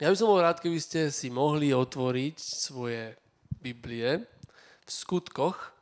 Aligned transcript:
Ja 0.00 0.08
by 0.08 0.16
som 0.16 0.32
bol 0.32 0.40
rád, 0.40 0.64
keby 0.64 0.80
ste 0.80 1.12
si 1.12 1.28
mohli 1.28 1.76
otvoriť 1.76 2.40
svoje 2.40 3.20
Biblie 3.60 4.24
v 4.80 4.88
skutkoch. 4.88 5.76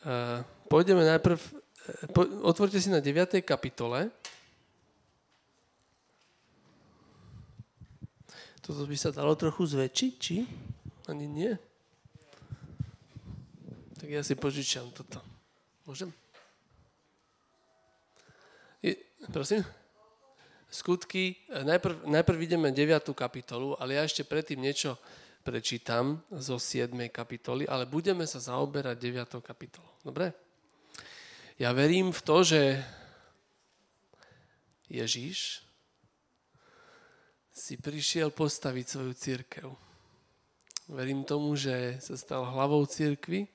E, 0.00 0.40
pôjdeme 0.64 1.04
najprv, 1.04 1.36
e, 1.36 2.00
otvorte 2.40 2.80
si 2.80 2.88
na 2.88 3.04
9. 3.04 3.44
kapitole. 3.44 4.08
Toto 8.64 8.88
by 8.88 8.96
sa 8.96 9.12
dalo 9.12 9.36
trochu 9.36 9.76
zväčšiť, 9.76 10.12
či? 10.16 10.48
Ani 11.12 11.28
nie? 11.28 11.52
Tak 14.00 14.08
ja 14.08 14.24
si 14.24 14.32
požičiam 14.40 14.88
toto. 14.96 15.20
Môžem? 15.84 16.08
Je, 18.80 18.96
prosím? 19.28 19.60
Skutky, 20.70 21.36
najprv, 21.50 22.06
najprv 22.06 22.38
ideme 22.42 22.68
9. 22.74 23.14
kapitolu, 23.14 23.78
ale 23.78 23.98
ja 23.98 24.02
ešte 24.02 24.26
predtým 24.26 24.60
niečo 24.60 24.98
prečítam 25.46 26.18
zo 26.34 26.58
7. 26.58 26.90
kapitoly, 27.14 27.70
ale 27.70 27.86
budeme 27.86 28.26
sa 28.26 28.42
zaoberať 28.42 28.98
9. 28.98 29.38
kapitolou. 29.38 29.94
Dobre? 30.02 30.34
Ja 31.56 31.70
verím 31.70 32.10
v 32.10 32.20
to, 32.20 32.42
že 32.42 32.82
Ježíš 34.90 35.66
si 37.56 37.74
prišiel 37.80 38.30
postaviť 38.30 38.86
svoju 38.86 39.12
církev. 39.16 39.66
Verím 40.92 41.24
tomu, 41.24 41.56
že 41.58 41.98
sa 41.98 42.14
stal 42.14 42.46
hlavou 42.46 42.84
církvy 42.86 43.48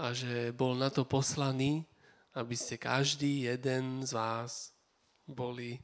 a 0.00 0.10
že 0.16 0.50
bol 0.56 0.74
na 0.74 0.90
to 0.90 1.06
poslaný, 1.06 1.86
aby 2.34 2.56
ste 2.56 2.80
každý 2.80 3.46
jeden 3.46 4.02
z 4.02 4.10
vás 4.16 4.72
boli 5.28 5.78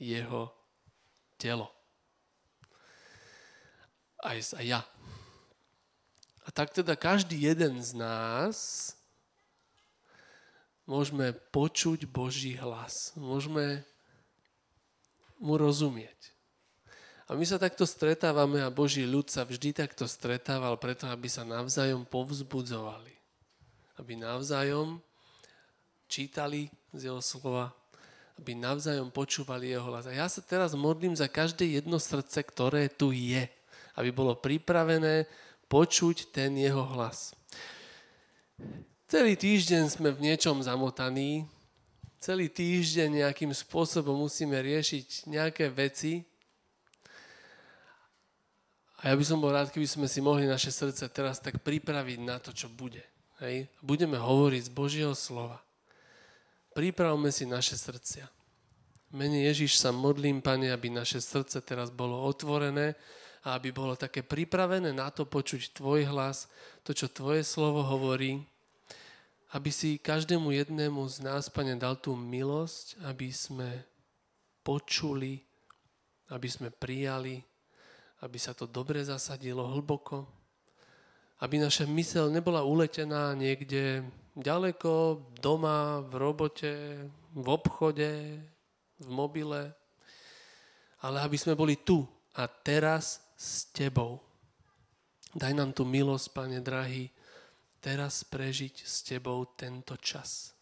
jeho 0.00 0.48
telo. 1.36 1.68
Aj, 4.24 4.36
aj 4.36 4.64
ja. 4.64 4.80
A 6.44 6.48
tak 6.48 6.72
teda 6.72 6.96
každý 6.96 7.36
jeden 7.46 7.78
z 7.84 7.94
nás 7.94 8.56
môžeme 10.88 11.36
počuť 11.52 12.08
Boží 12.08 12.56
hlas. 12.56 13.14
Môžeme 13.14 13.84
mu 15.38 15.54
rozumieť. 15.54 16.34
A 17.30 17.38
my 17.38 17.46
sa 17.46 17.62
takto 17.62 17.86
stretávame 17.86 18.58
a 18.58 18.74
Boží 18.74 19.06
ľud 19.06 19.30
sa 19.30 19.46
vždy 19.46 19.70
takto 19.70 20.10
stretával 20.10 20.74
preto, 20.82 21.06
aby 21.06 21.30
sa 21.30 21.46
navzájom 21.46 22.02
povzbudzovali. 22.02 23.14
Aby 24.02 24.18
navzájom 24.18 24.98
čítali 26.10 26.66
z 26.90 27.06
jeho 27.06 27.22
slova 27.22 27.70
aby 28.40 28.56
navzájom 28.56 29.12
počúvali 29.12 29.68
jeho 29.68 29.84
hlas. 29.84 30.08
A 30.08 30.16
ja 30.16 30.24
sa 30.24 30.40
teraz 30.40 30.72
modlím 30.72 31.12
za 31.12 31.28
každé 31.28 31.76
jedno 31.76 32.00
srdce, 32.00 32.40
ktoré 32.40 32.88
tu 32.88 33.12
je, 33.12 33.44
aby 34.00 34.08
bolo 34.08 34.32
pripravené 34.32 35.28
počuť 35.68 36.32
ten 36.32 36.56
jeho 36.56 36.80
hlas. 36.96 37.36
Celý 39.04 39.36
týždeň 39.36 39.92
sme 39.92 40.08
v 40.08 40.32
niečom 40.32 40.56
zamotaní, 40.64 41.44
celý 42.16 42.48
týždeň 42.48 43.28
nejakým 43.28 43.52
spôsobom 43.52 44.16
musíme 44.16 44.56
riešiť 44.56 45.28
nejaké 45.28 45.68
veci. 45.68 46.24
A 49.04 49.12
ja 49.12 49.14
by 49.16 49.24
som 49.24 49.36
bol 49.36 49.52
rád, 49.52 49.68
keby 49.68 49.84
sme 49.84 50.08
si 50.08 50.24
mohli 50.24 50.48
naše 50.48 50.72
srdce 50.72 51.12
teraz 51.12 51.44
tak 51.44 51.60
pripraviť 51.60 52.18
na 52.24 52.40
to, 52.40 52.56
čo 52.56 52.72
bude. 52.72 53.04
Hej? 53.44 53.68
Budeme 53.84 54.16
hovoriť 54.16 54.68
z 54.68 54.72
Božieho 54.72 55.12
slova. 55.12 55.60
Pripravme 56.80 57.28
si 57.28 57.44
naše 57.44 57.76
srdcia. 57.76 58.24
Mene 59.12 59.44
Ježiš 59.44 59.76
sa 59.76 59.92
modlím, 59.92 60.40
Pane, 60.40 60.72
aby 60.72 60.88
naše 60.88 61.20
srdce 61.20 61.60
teraz 61.60 61.92
bolo 61.92 62.16
otvorené 62.24 62.96
a 63.44 63.60
aby 63.60 63.68
bolo 63.68 64.00
také 64.00 64.24
pripravené 64.24 64.88
na 64.88 65.12
to 65.12 65.28
počuť 65.28 65.76
Tvoj 65.76 66.08
hlas, 66.08 66.48
to, 66.80 66.96
čo 66.96 67.12
Tvoje 67.12 67.44
slovo 67.44 67.84
hovorí, 67.84 68.40
aby 69.52 69.68
si 69.68 70.00
každému 70.00 70.56
jednému 70.56 71.04
z 71.04 71.20
nás, 71.20 71.52
Pane, 71.52 71.76
dal 71.76 72.00
tú 72.00 72.16
milosť, 72.16 72.96
aby 73.04 73.28
sme 73.28 73.84
počuli, 74.64 75.36
aby 76.32 76.48
sme 76.48 76.72
prijali, 76.72 77.44
aby 78.24 78.40
sa 78.40 78.56
to 78.56 78.64
dobre 78.64 79.04
zasadilo 79.04 79.68
hlboko, 79.68 80.24
aby 81.44 81.60
naša 81.60 81.84
mysel 81.92 82.32
nebola 82.32 82.64
uletená 82.64 83.36
niekde 83.36 84.00
ďaleko, 84.36 85.22
doma, 85.40 86.04
v 86.06 86.12
robote, 86.14 86.72
v 87.34 87.46
obchode, 87.46 88.38
v 89.00 89.08
mobile, 89.08 89.74
ale 91.00 91.16
aby 91.24 91.36
sme 91.40 91.56
boli 91.56 91.80
tu 91.80 92.04
a 92.36 92.46
teraz 92.46 93.24
s 93.34 93.72
Tebou. 93.72 94.20
Daj 95.32 95.54
nám 95.54 95.72
tu 95.72 95.86
milosť, 95.86 96.26
Pane 96.34 96.60
drahý, 96.60 97.08
teraz 97.80 98.26
prežiť 98.26 98.84
s 98.84 99.06
Tebou 99.06 99.56
tento 99.56 99.96
čas. 99.96 100.52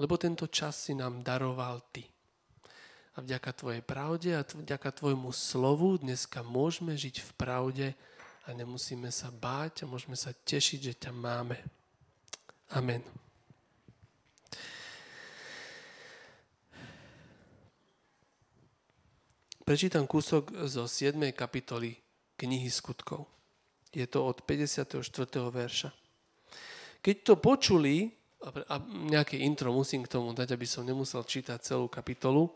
Lebo 0.00 0.16
tento 0.16 0.48
čas 0.48 0.88
si 0.88 0.96
nám 0.96 1.20
daroval 1.20 1.84
Ty. 1.92 2.04
A 3.14 3.20
vďaka 3.20 3.50
Tvojej 3.52 3.82
pravde 3.84 4.30
a 4.34 4.42
vďaka 4.42 4.90
Tvojmu 4.96 5.30
slovu 5.30 6.00
dneska 6.00 6.40
môžeme 6.40 6.96
žiť 6.96 7.20
v 7.20 7.30
pravde 7.36 7.86
a 8.46 8.56
nemusíme 8.56 9.12
sa 9.12 9.28
báť 9.28 9.84
a 9.84 9.90
môžeme 9.90 10.16
sa 10.16 10.32
tešiť, 10.32 10.80
že 10.80 10.94
ťa 11.06 11.12
máme. 11.12 11.79
Amen. 12.70 13.02
Prečítam 19.66 20.06
kúsok 20.06 20.54
zo 20.70 20.86
7. 20.86 21.18
kapitoly 21.34 21.98
knihy 22.38 22.70
skutkov. 22.70 23.26
Je 23.90 24.06
to 24.06 24.22
od 24.22 24.46
54. 24.46 25.02
verša. 25.50 25.90
Keď 27.02 27.16
to 27.26 27.34
počuli, 27.42 28.14
a 28.46 28.78
nejaké 28.86 29.34
intro 29.42 29.74
musím 29.74 30.06
k 30.06 30.12
tomu 30.14 30.30
dať, 30.30 30.54
aby 30.54 30.66
som 30.66 30.86
nemusel 30.86 31.26
čítať 31.26 31.58
celú 31.58 31.90
kapitolu, 31.90 32.54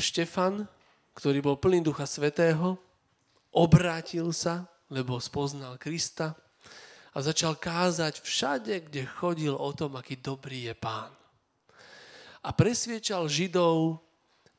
Štefan, 0.00 0.64
ktorý 1.12 1.44
bol 1.44 1.60
plný 1.60 1.84
Ducha 1.84 2.08
Svetého, 2.08 2.80
obrátil 3.52 4.32
sa, 4.32 4.64
lebo 4.88 5.20
spoznal 5.20 5.76
Krista 5.76 6.32
a 7.16 7.24
začal 7.24 7.56
kázať 7.56 8.20
všade, 8.20 8.92
kde 8.92 9.08
chodil 9.08 9.56
o 9.56 9.72
tom, 9.72 9.96
aký 9.96 10.20
dobrý 10.20 10.68
je 10.68 10.74
pán. 10.76 11.08
A 12.44 12.52
presviečal 12.52 13.24
Židov, 13.24 14.04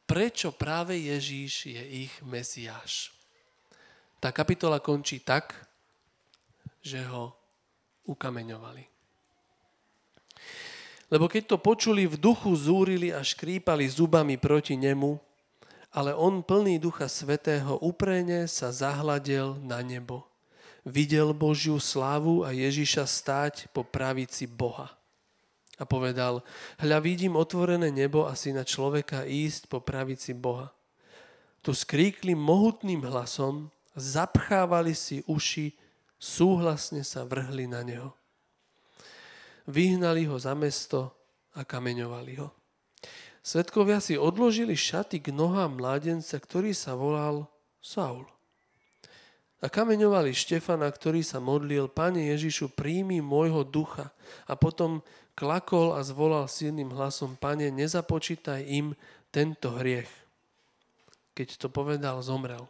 prečo 0.10 0.50
práve 0.50 0.98
Ježíš 0.98 1.70
je 1.70 1.84
ich 2.10 2.14
Mesiáš. 2.26 3.14
Tá 4.18 4.34
kapitola 4.34 4.82
končí 4.82 5.22
tak, 5.22 5.54
že 6.82 7.06
ho 7.06 7.38
ukameňovali. 8.10 8.84
Lebo 11.14 11.30
keď 11.30 11.54
to 11.54 11.58
počuli, 11.62 12.10
v 12.10 12.18
duchu 12.18 12.50
zúrili 12.58 13.14
a 13.14 13.22
škrípali 13.22 13.86
zubami 13.86 14.42
proti 14.42 14.74
nemu, 14.74 15.14
ale 15.94 16.18
on 16.18 16.42
plný 16.42 16.82
ducha 16.82 17.06
svetého 17.06 17.78
uprene 17.86 18.50
sa 18.50 18.74
zahladel 18.74 19.62
na 19.62 19.86
nebo 19.86 20.26
videl 20.88 21.36
Božiu 21.36 21.76
slávu 21.84 22.48
a 22.48 22.56
Ježiša 22.56 23.04
stáť 23.04 23.56
po 23.76 23.84
pravici 23.84 24.48
Boha. 24.48 24.96
A 25.78 25.86
povedal, 25.86 26.42
hľa 26.82 26.98
vidím 27.04 27.38
otvorené 27.38 27.94
nebo 27.94 28.26
a 28.26 28.34
syna 28.34 28.66
človeka 28.66 29.28
ísť 29.28 29.70
po 29.70 29.84
pravici 29.84 30.34
Boha. 30.34 30.74
Tu 31.62 31.76
skríkli 31.76 32.34
mohutným 32.34 33.04
hlasom, 33.06 33.70
zapchávali 33.94 34.96
si 34.98 35.22
uši, 35.30 35.76
súhlasne 36.18 37.06
sa 37.06 37.28
vrhli 37.28 37.70
na 37.70 37.86
neho. 37.86 38.16
Vyhnali 39.68 40.26
ho 40.26 40.40
za 40.40 40.56
mesto 40.58 41.14
a 41.54 41.68
kameňovali 41.68 42.34
ho. 42.42 42.50
Svetkovia 43.44 44.02
si 44.02 44.18
odložili 44.18 44.74
šaty 44.74 45.22
k 45.22 45.30
nohám 45.36 45.78
mládenca, 45.78 46.40
ktorý 46.40 46.74
sa 46.74 46.98
volal 46.98 47.46
Saul. 47.84 48.26
A 49.58 49.74
kameňovali 49.74 50.38
Štefana, 50.38 50.86
ktorý 50.94 51.26
sa 51.26 51.42
modlil, 51.42 51.90
Pane 51.90 52.30
Ježišu, 52.30 52.78
príjmi 52.78 53.26
môjho 53.26 53.66
ducha. 53.66 54.14
A 54.46 54.54
potom 54.54 55.02
klakol 55.34 55.98
a 55.98 56.06
zvolal 56.06 56.46
silným 56.46 56.94
hlasom, 56.94 57.34
Pane, 57.34 57.74
nezapočítaj 57.74 58.62
im 58.70 58.94
tento 59.34 59.74
hriech. 59.74 60.10
Keď 61.34 61.58
to 61.58 61.68
povedal, 61.74 62.22
zomrel. 62.22 62.70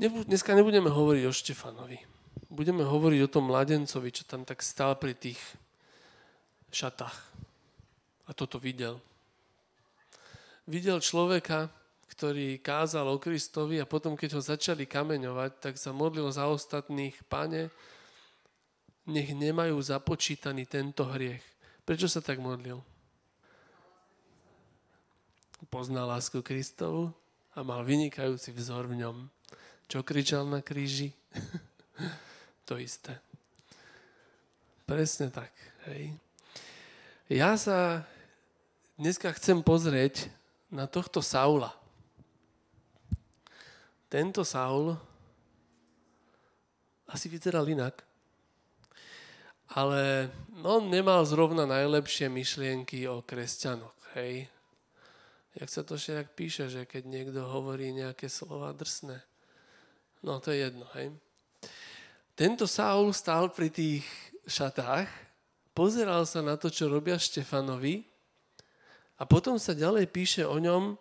Dneska 0.00 0.56
nebudeme 0.56 0.88
hovoriť 0.88 1.24
o 1.28 1.32
Štefanovi. 1.32 2.00
Budeme 2.48 2.82
hovoriť 2.88 3.20
o 3.24 3.32
tom 3.32 3.52
mladencovi, 3.52 4.08
čo 4.12 4.24
tam 4.24 4.48
tak 4.48 4.64
stál 4.64 4.96
pri 4.96 5.12
tých 5.12 5.40
šatách. 6.72 7.16
A 8.26 8.30
toto 8.32 8.56
videl. 8.56 8.96
Videl 10.64 11.04
človeka, 11.04 11.68
ktorý 12.12 12.60
kázal 12.60 13.08
o 13.08 13.16
Kristovi 13.16 13.80
a 13.80 13.88
potom, 13.88 14.12
keď 14.12 14.36
ho 14.36 14.42
začali 14.44 14.84
kameňovať, 14.84 15.50
tak 15.58 15.74
sa 15.80 15.96
modlil 15.96 16.28
za 16.28 16.44
ostatných, 16.46 17.16
pane, 17.26 17.72
nech 19.08 19.32
nemajú 19.32 19.80
započítaný 19.80 20.68
tento 20.68 21.08
hriech. 21.08 21.42
Prečo 21.82 22.06
sa 22.06 22.20
tak 22.20 22.38
modlil? 22.38 22.84
poznal 25.72 26.10
lásku 26.10 26.42
Kristovu 26.42 27.16
a 27.54 27.64
mal 27.64 27.84
vynikajúci 27.86 28.52
vzor 28.52 28.92
v 28.92 29.04
ňom. 29.04 29.16
Čo 29.86 30.02
kričal 30.02 30.48
na 30.48 30.64
kríži? 30.64 31.16
to 32.68 32.80
isté. 32.80 33.20
Presne 34.88 35.32
tak. 35.32 35.52
Hej. 35.88 36.16
Ja 37.32 37.54
sa 37.56 38.04
dneska 39.00 39.32
chcem 39.36 39.64
pozrieť 39.64 40.28
na 40.72 40.84
tohto 40.84 41.24
Saula. 41.24 41.72
Tento 44.12 44.44
Saul 44.44 44.92
asi 47.08 47.32
vyzeral 47.32 47.64
inak, 47.64 48.04
ale 49.72 50.28
on 50.60 50.92
nemal 50.92 51.24
zrovna 51.24 51.64
najlepšie 51.64 52.28
myšlienky 52.28 53.08
o 53.08 53.24
kresťanoch, 53.24 53.96
hej. 54.20 54.52
Jak 55.56 55.68
sa 55.72 55.80
to 55.80 55.96
však 55.96 56.36
píše, 56.36 56.68
že 56.68 56.84
keď 56.84 57.08
niekto 57.08 57.40
hovorí 57.40 57.88
nejaké 57.96 58.28
slova 58.28 58.76
drsné. 58.76 59.16
No 60.20 60.44
to 60.44 60.52
je 60.52 60.68
jedno, 60.68 60.84
hej. 60.92 61.16
Tento 62.36 62.68
Saul 62.68 63.16
stál 63.16 63.48
pri 63.48 63.72
tých 63.72 64.04
šatách, 64.44 65.08
pozeral 65.72 66.28
sa 66.28 66.44
na 66.44 66.60
to, 66.60 66.68
čo 66.68 66.92
robia 66.92 67.16
Štefanovi 67.16 68.04
a 69.16 69.24
potom 69.24 69.56
sa 69.56 69.72
ďalej 69.72 70.04
píše 70.12 70.44
o 70.44 70.60
ňom, 70.60 71.00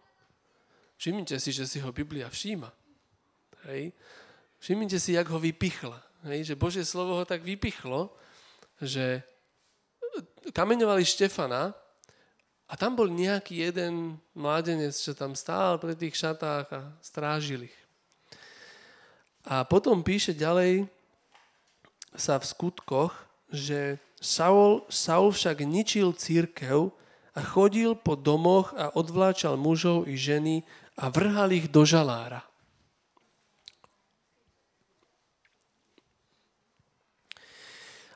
všimnite 0.95 1.35
si, 1.43 1.51
že 1.51 1.67
si 1.67 1.83
ho 1.83 1.91
Biblia 1.91 2.31
všíma. 2.31 2.79
Hej. 3.69 3.93
Všimnite 4.61 4.97
si, 4.97 5.13
jak 5.13 5.29
ho 5.29 5.39
vypichla. 5.41 6.01
Hej, 6.29 6.53
že 6.53 6.59
Božie 6.59 6.85
slovo 6.85 7.17
ho 7.17 7.25
tak 7.25 7.41
vypichlo, 7.41 8.13
že 8.77 9.25
kameňovali 10.53 11.01
Štefana 11.01 11.73
a 12.69 12.73
tam 12.77 12.93
bol 12.93 13.09
nejaký 13.09 13.69
jeden 13.69 14.21
mládenec, 14.37 14.93
čo 14.93 15.17
tam 15.17 15.33
stál 15.33 15.81
pri 15.81 15.97
tých 15.97 16.13
šatách 16.13 16.67
a 16.69 16.81
strážil 17.01 17.67
ich. 17.67 17.77
A 19.45 19.65
potom 19.65 20.05
píše 20.05 20.37
ďalej 20.37 20.85
sa 22.13 22.37
v 22.37 22.45
skutkoch, 22.45 23.13
že 23.49 23.97
Saul, 24.21 24.85
Saul 24.87 25.33
však 25.33 25.65
ničil 25.65 26.13
církev 26.13 26.93
a 27.33 27.39
chodil 27.41 27.97
po 27.97 28.13
domoch 28.13 28.77
a 28.77 28.93
odvláčal 28.93 29.57
mužov 29.57 30.05
i 30.05 30.13
ženy 30.13 30.61
a 30.99 31.09
vrhal 31.09 31.49
ich 31.55 31.71
do 31.71 31.81
žalára. 31.81 32.45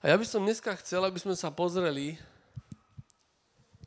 A 0.06 0.13
ja 0.13 0.22
by 0.22 0.25
som 0.30 0.46
dneska 0.46 0.69
chcel, 0.86 1.02
aby 1.02 1.18
sme 1.18 1.34
sa 1.34 1.50
pozreli 1.50 2.13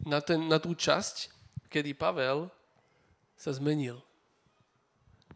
na, 0.02 0.18
ten, 0.18 0.50
na 0.50 0.58
tú 0.58 0.74
časť, 0.74 1.30
kedy 1.70 1.94
Pavel 1.94 2.50
sa 3.38 3.54
zmenil. 3.54 4.02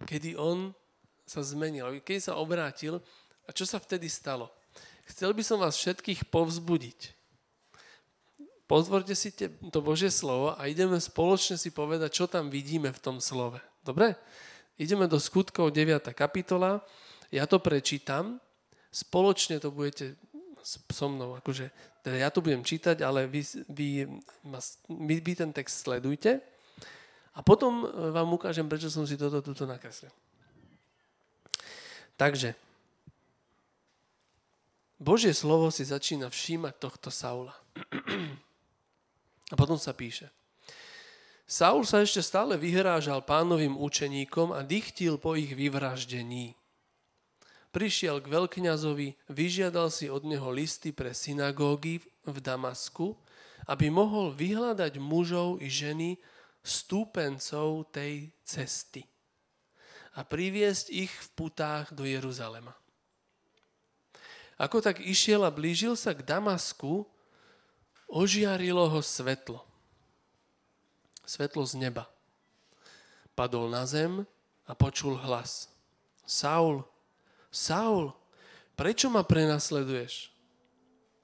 Kedy 0.03 0.35
on 0.35 0.75
sa 1.23 1.39
zmenil, 1.47 2.03
kedy 2.03 2.27
sa 2.27 2.35
obrátil 2.35 2.99
a 3.47 3.55
čo 3.55 3.63
sa 3.63 3.79
vtedy 3.79 4.11
stalo. 4.11 4.51
Chcel 5.07 5.31
by 5.31 5.47
som 5.47 5.63
vás 5.63 5.79
všetkých 5.79 6.27
povzbudiť. 6.35 7.15
Pozvorte 8.67 9.15
si 9.15 9.31
to 9.71 9.79
Božie 9.87 10.11
slovo 10.11 10.59
a 10.59 10.67
ideme 10.67 10.99
spoločne 10.99 11.63
si 11.63 11.71
povedať, 11.71 12.11
čo 12.11 12.27
tam 12.27 12.51
vidíme 12.51 12.91
v 12.91 12.99
tom 12.99 13.23
slove. 13.23 13.63
Dobre? 13.87 14.19
Ideme 14.83 15.07
do 15.07 15.23
skutkov 15.23 15.71
9. 15.71 16.11
kapitola. 16.11 16.83
Ja 17.31 17.47
to 17.47 17.63
prečítam. 17.63 18.43
Spoločne 18.91 19.63
to 19.63 19.71
budete 19.71 20.19
so 20.65 21.07
mnou. 21.11 21.35
Akože, 21.39 21.71
teda 22.07 22.17
ja 22.17 22.29
to 22.31 22.41
budem 22.41 22.63
čítať, 22.63 23.03
ale 23.03 23.27
vy, 23.27 23.43
vy, 23.69 23.89
vy, 24.89 25.17
vy 25.19 25.33
ten 25.35 25.51
text 25.51 25.83
sledujte 25.83 26.39
a 27.35 27.41
potom 27.41 27.85
e, 27.85 28.11
vám 28.11 28.33
ukážem, 28.33 28.69
prečo 28.69 28.93
som 28.93 29.03
si 29.09 29.19
toto 29.19 29.43
tuto 29.43 29.65
nakreslil. 29.65 30.13
Takže, 32.17 32.55
Božie 35.03 35.35
slovo 35.35 35.73
si 35.75 35.83
začína 35.83 36.31
všímať 36.31 36.75
tohto 36.79 37.11
Saula. 37.11 37.59
A 39.53 39.55
potom 39.59 39.77
sa 39.77 39.93
píše. 39.93 40.33
Saul 41.45 41.85
sa 41.85 42.01
ešte 42.01 42.25
stále 42.25 42.57
vyhrážal 42.57 43.21
pánovým 43.21 43.77
učeníkom 43.77 44.57
a 44.57 44.65
dychtil 44.65 45.21
po 45.21 45.37
ich 45.37 45.53
vyvraždení 45.53 46.57
prišiel 47.73 48.21
k 48.21 48.29
veľkňazovi, 48.29 49.33
vyžiadal 49.33 49.89
si 49.89 50.13
od 50.13 50.29
neho 50.29 50.53
listy 50.53 50.93
pre 50.93 51.17
synagógy 51.17 52.05
v 52.23 52.39
Damasku, 52.39 53.17
aby 53.67 53.89
mohol 53.89 54.31
vyhľadať 54.31 55.01
mužov 55.01 55.59
i 55.65 55.73
ženy 55.73 56.21
stúpencov 56.63 57.91
tej 57.91 58.31
cesty 58.45 59.03
a 60.13 60.21
priviesť 60.23 60.93
ich 60.93 61.13
v 61.13 61.29
putách 61.33 61.91
do 61.97 62.05
Jeruzalema. 62.05 62.77
Ako 64.61 64.85
tak 64.85 65.01
išiel 65.01 65.43
a 65.43 65.51
blížil 65.51 65.97
sa 65.97 66.13
k 66.13 66.23
Damasku, 66.23 67.09
ožiarilo 68.07 68.85
ho 68.87 69.01
svetlo. 69.01 69.65
Svetlo 71.25 71.65
z 71.65 71.81
neba. 71.81 72.05
Padol 73.33 73.73
na 73.73 73.89
zem 73.89 74.29
a 74.69 74.73
počul 74.77 75.17
hlas. 75.17 75.73
Saul, 76.29 76.85
Saul, 77.53 78.17
prečo 78.73 79.13
ma 79.13 79.21
prenasleduješ? 79.21 80.33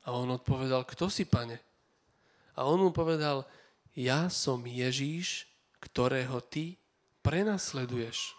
A 0.04 0.12
on 0.12 0.28
odpovedal, 0.28 0.84
kto 0.84 1.08
si, 1.08 1.24
pane? 1.24 1.56
A 2.52 2.68
on 2.68 2.84
mu 2.84 2.90
povedal, 2.92 3.48
ja 3.96 4.28
som 4.28 4.60
Ježíš, 4.60 5.48
ktorého 5.80 6.44
ty 6.44 6.76
prenasleduješ. 7.24 8.36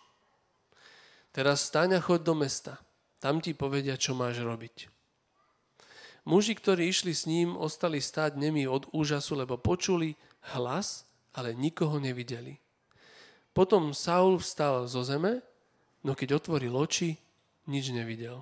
Teraz 1.33 1.65
staň 1.65 1.97
a 1.97 2.01
choď 2.01 2.21
do 2.30 2.36
mesta. 2.38 2.77
Tam 3.18 3.41
ti 3.41 3.57
povedia, 3.57 3.97
čo 3.97 4.13
máš 4.13 4.39
robiť. 4.39 4.88
Muži, 6.30 6.53
ktorí 6.53 6.94
išli 6.94 7.13
s 7.15 7.25
ním, 7.25 7.57
ostali 7.57 7.97
stáť 7.97 8.38
nemi 8.38 8.69
od 8.69 8.86
úžasu, 8.94 9.33
lebo 9.33 9.57
počuli 9.57 10.13
hlas, 10.53 11.09
ale 11.33 11.57
nikoho 11.57 11.97
nevideli. 11.97 12.62
Potom 13.50 13.97
Saul 13.97 14.38
vstal 14.38 14.86
zo 14.86 15.01
zeme, 15.01 15.41
no 16.06 16.13
keď 16.13 16.38
otvoril 16.38 16.75
oči, 16.75 17.18
nič 17.69 17.94
nevidel. 17.94 18.42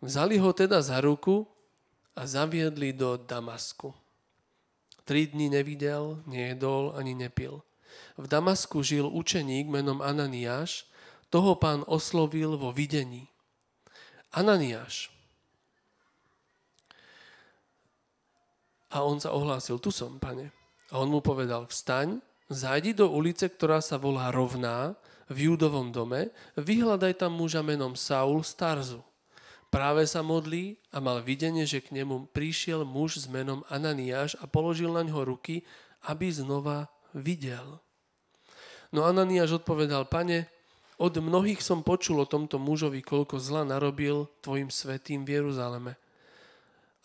Vzali 0.00 0.40
ho 0.40 0.50
teda 0.56 0.80
za 0.80 1.00
ruku 1.04 1.44
a 2.16 2.24
zaviedli 2.24 2.96
do 2.96 3.20
Damasku. 3.20 3.92
Tri 5.06 5.28
dni 5.28 5.52
nevidel, 5.52 6.24
nejedol 6.26 6.96
ani 6.96 7.14
nepil. 7.14 7.62
V 8.16 8.26
Damasku 8.26 8.80
žil 8.82 9.06
učeník 9.06 9.68
menom 9.68 10.00
Ananiáš, 10.00 10.88
toho 11.28 11.54
pán 11.54 11.84
oslovil 11.86 12.56
vo 12.56 12.72
videní. 12.72 13.28
Ananiáš. 14.32 15.12
A 18.90 19.04
on 19.04 19.20
sa 19.20 19.34
ohlásil, 19.36 19.76
tu 19.76 19.92
som, 19.92 20.16
pane. 20.16 20.48
A 20.88 21.02
on 21.02 21.10
mu 21.10 21.20
povedal, 21.20 21.66
vstaň, 21.66 22.22
zajdi 22.48 22.94
do 22.94 23.10
ulice, 23.10 23.50
ktorá 23.50 23.82
sa 23.82 23.98
volá 23.98 24.30
Rovná 24.30 24.94
v 25.26 25.50
Júdovom 25.50 25.90
dome, 25.90 26.30
vyhľadaj 26.54 27.22
tam 27.22 27.34
muža 27.38 27.62
menom 27.62 27.98
Saul 27.98 28.46
z 28.46 28.52
Tarzu. 28.54 29.02
Práve 29.66 30.06
sa 30.06 30.22
modlí 30.22 30.78
a 30.94 31.02
mal 31.02 31.20
videnie, 31.20 31.66
že 31.66 31.82
k 31.82 31.90
nemu 31.92 32.30
prišiel 32.30 32.86
muž 32.86 33.18
s 33.18 33.26
menom 33.26 33.66
Ananiáš 33.66 34.38
a 34.38 34.46
položil 34.46 34.94
na 34.94 35.02
ňo 35.02 35.26
ruky, 35.26 35.66
aby 36.06 36.30
znova 36.30 36.86
videl. 37.10 37.82
No 38.94 39.02
Ananiáš 39.02 39.60
odpovedal, 39.60 40.06
pane, 40.06 40.46
od 40.96 41.12
mnohých 41.18 41.60
som 41.60 41.84
počul 41.84 42.24
o 42.24 42.30
tomto 42.30 42.56
mužovi, 42.56 43.04
koľko 43.04 43.36
zla 43.36 43.68
narobil 43.68 44.30
tvojim 44.40 44.72
svetým 44.72 45.28
v 45.28 45.42
Jeruzaleme. 45.42 45.92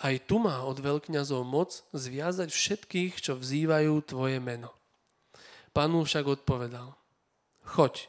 Aj 0.02 0.16
tu 0.24 0.40
má 0.40 0.64
od 0.64 0.80
veľkňazov 0.80 1.44
moc 1.44 1.84
zviazať 1.92 2.50
všetkých, 2.50 3.20
čo 3.20 3.36
vzývajú 3.36 3.94
tvoje 4.08 4.40
meno. 4.40 4.72
Pán 5.76 5.92
mu 5.92 6.08
však 6.08 6.42
odpovedal, 6.42 6.96
choď, 7.66 8.08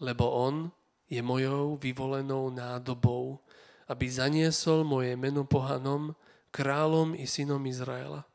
lebo 0.00 0.28
on 0.32 0.70
je 1.06 1.22
mojou 1.22 1.78
vyvolenou 1.78 2.50
nádobou, 2.50 3.40
aby 3.86 4.10
zaniesol 4.10 4.82
moje 4.82 5.14
meno 5.14 5.46
pohanom, 5.46 6.14
kráľom 6.50 7.14
i 7.14 7.28
synom 7.28 7.62
Izraela. 7.68 8.26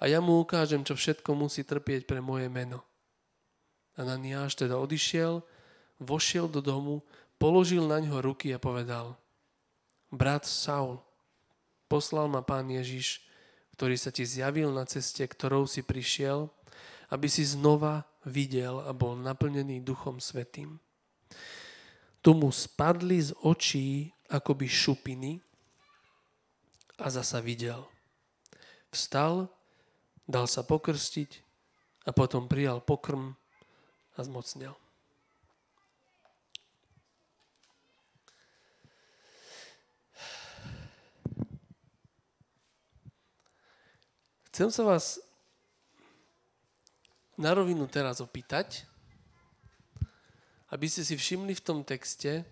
A 0.00 0.08
ja 0.08 0.18
mu 0.18 0.40
ukážem, 0.40 0.82
čo 0.82 0.96
všetko 0.96 1.36
musí 1.36 1.62
trpieť 1.62 2.08
pre 2.08 2.18
moje 2.18 2.48
meno. 2.48 2.82
Ananiáš 3.94 4.56
teda 4.56 4.80
odišiel, 4.80 5.44
vošiel 6.00 6.48
do 6.48 6.64
domu, 6.64 7.04
položil 7.36 7.84
na 7.84 8.00
ňo 8.00 8.24
ruky 8.24 8.54
a 8.56 8.58
povedal, 8.62 9.18
brat 10.08 10.48
Saul, 10.48 11.02
poslal 11.90 12.26
ma 12.26 12.40
pán 12.40 12.72
Ježiš, 12.72 13.20
ktorý 13.76 13.98
sa 14.00 14.08
ti 14.08 14.24
zjavil 14.24 14.72
na 14.72 14.88
ceste, 14.88 15.26
ktorou 15.26 15.68
si 15.68 15.84
prišiel, 15.84 16.48
aby 17.12 17.28
si 17.28 17.44
znova 17.44 18.08
videl 18.26 18.82
a 18.82 18.94
bol 18.94 19.18
naplnený 19.18 19.82
Duchom 19.82 20.22
Svetým. 20.22 20.78
Mu 22.22 22.50
spadli 22.54 23.18
z 23.18 23.34
očí 23.42 24.14
akoby 24.30 24.70
šupiny 24.70 25.42
a 27.02 27.10
zasa 27.10 27.42
videl. 27.42 27.82
Vstal, 28.94 29.50
dal 30.28 30.46
sa 30.46 30.62
pokrstiť 30.62 31.42
a 32.06 32.14
potom 32.14 32.46
prijal 32.46 32.78
pokrm 32.78 33.34
a 34.14 34.20
zmocnil. 34.22 34.78
Chcem 44.52 44.68
sa 44.68 44.84
vás 44.84 45.16
na 47.36 47.50
rovinu 47.56 47.88
teraz 47.88 48.20
opýtať, 48.20 48.84
aby 50.72 50.86
ste 50.88 51.04
si 51.04 51.14
všimli 51.16 51.52
v 51.52 51.64
tom 51.64 51.84
texte 51.84 52.44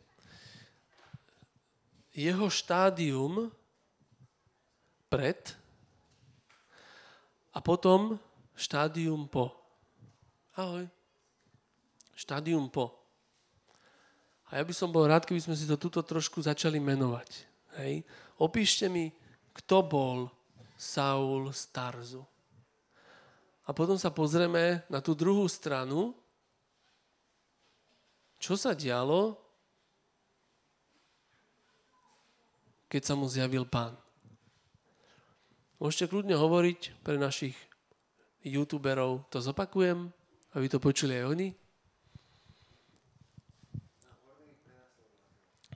jeho 2.12 2.46
štádium 2.52 3.48
pred 5.08 5.56
a 7.50 7.58
potom 7.58 8.18
štádium 8.54 9.26
po. 9.26 9.50
Ahoj. 10.54 10.86
Štádium 12.14 12.68
po. 12.68 12.92
A 14.50 14.58
ja 14.58 14.64
by 14.66 14.74
som 14.74 14.90
bol 14.90 15.06
rád, 15.06 15.24
keby 15.24 15.40
sme 15.40 15.54
si 15.54 15.64
to 15.64 15.78
tuto 15.78 16.02
trošku 16.02 16.42
začali 16.42 16.82
menovať. 16.82 17.30
Hej. 17.80 18.02
Opíšte 18.42 18.90
mi, 18.90 19.08
kto 19.54 19.86
bol 19.86 20.18
Saul 20.74 21.54
z 21.54 21.62
Tarzu. 21.70 22.22
A 23.66 23.76
potom 23.76 24.00
sa 24.00 24.08
pozrieme 24.08 24.82
na 24.88 25.04
tú 25.04 25.12
druhú 25.12 25.44
stranu, 25.50 26.16
čo 28.40 28.56
sa 28.56 28.72
dialo, 28.72 29.36
keď 32.88 33.02
sa 33.04 33.14
mu 33.14 33.28
zjavil 33.28 33.68
pán. 33.68 33.94
Môžete 35.76 36.10
kľudne 36.12 36.36
hovoriť 36.36 37.04
pre 37.04 37.20
našich 37.20 37.54
youtuberov, 38.44 39.28
to 39.28 39.38
zopakujem, 39.38 40.08
aby 40.56 40.66
to 40.66 40.80
počuli 40.80 41.20
aj 41.20 41.24
oni. 41.30 41.48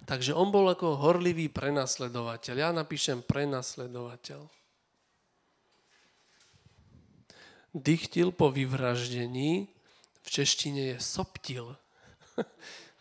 Takže 0.05 0.37
on 0.37 0.53
bol 0.53 0.69
ako 0.69 1.01
horlivý 1.01 1.49
prenasledovateľ. 1.49 2.55
Ja 2.61 2.69
napíšem 2.77 3.25
prenasledovateľ. 3.25 4.64
Dychtil 7.75 8.31
po 8.31 8.55
vyvraždení, 8.55 9.69
v 10.23 10.29
češtine 10.31 10.95
je 10.95 10.99
soptil. 11.03 11.77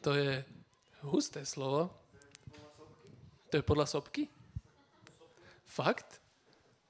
to 0.03 0.17
je 0.17 0.43
husté 1.05 1.45
slovo. 1.45 1.93
To 3.53 3.61
je 3.61 3.63
podľa 3.63 3.85
sopky? 3.85 4.25
Fakt? 5.69 6.19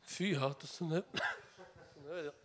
Fíha, 0.08 0.56
to 0.56 0.63
som 0.63 0.90
ne... 0.90 1.04
nevedel. 2.08 2.36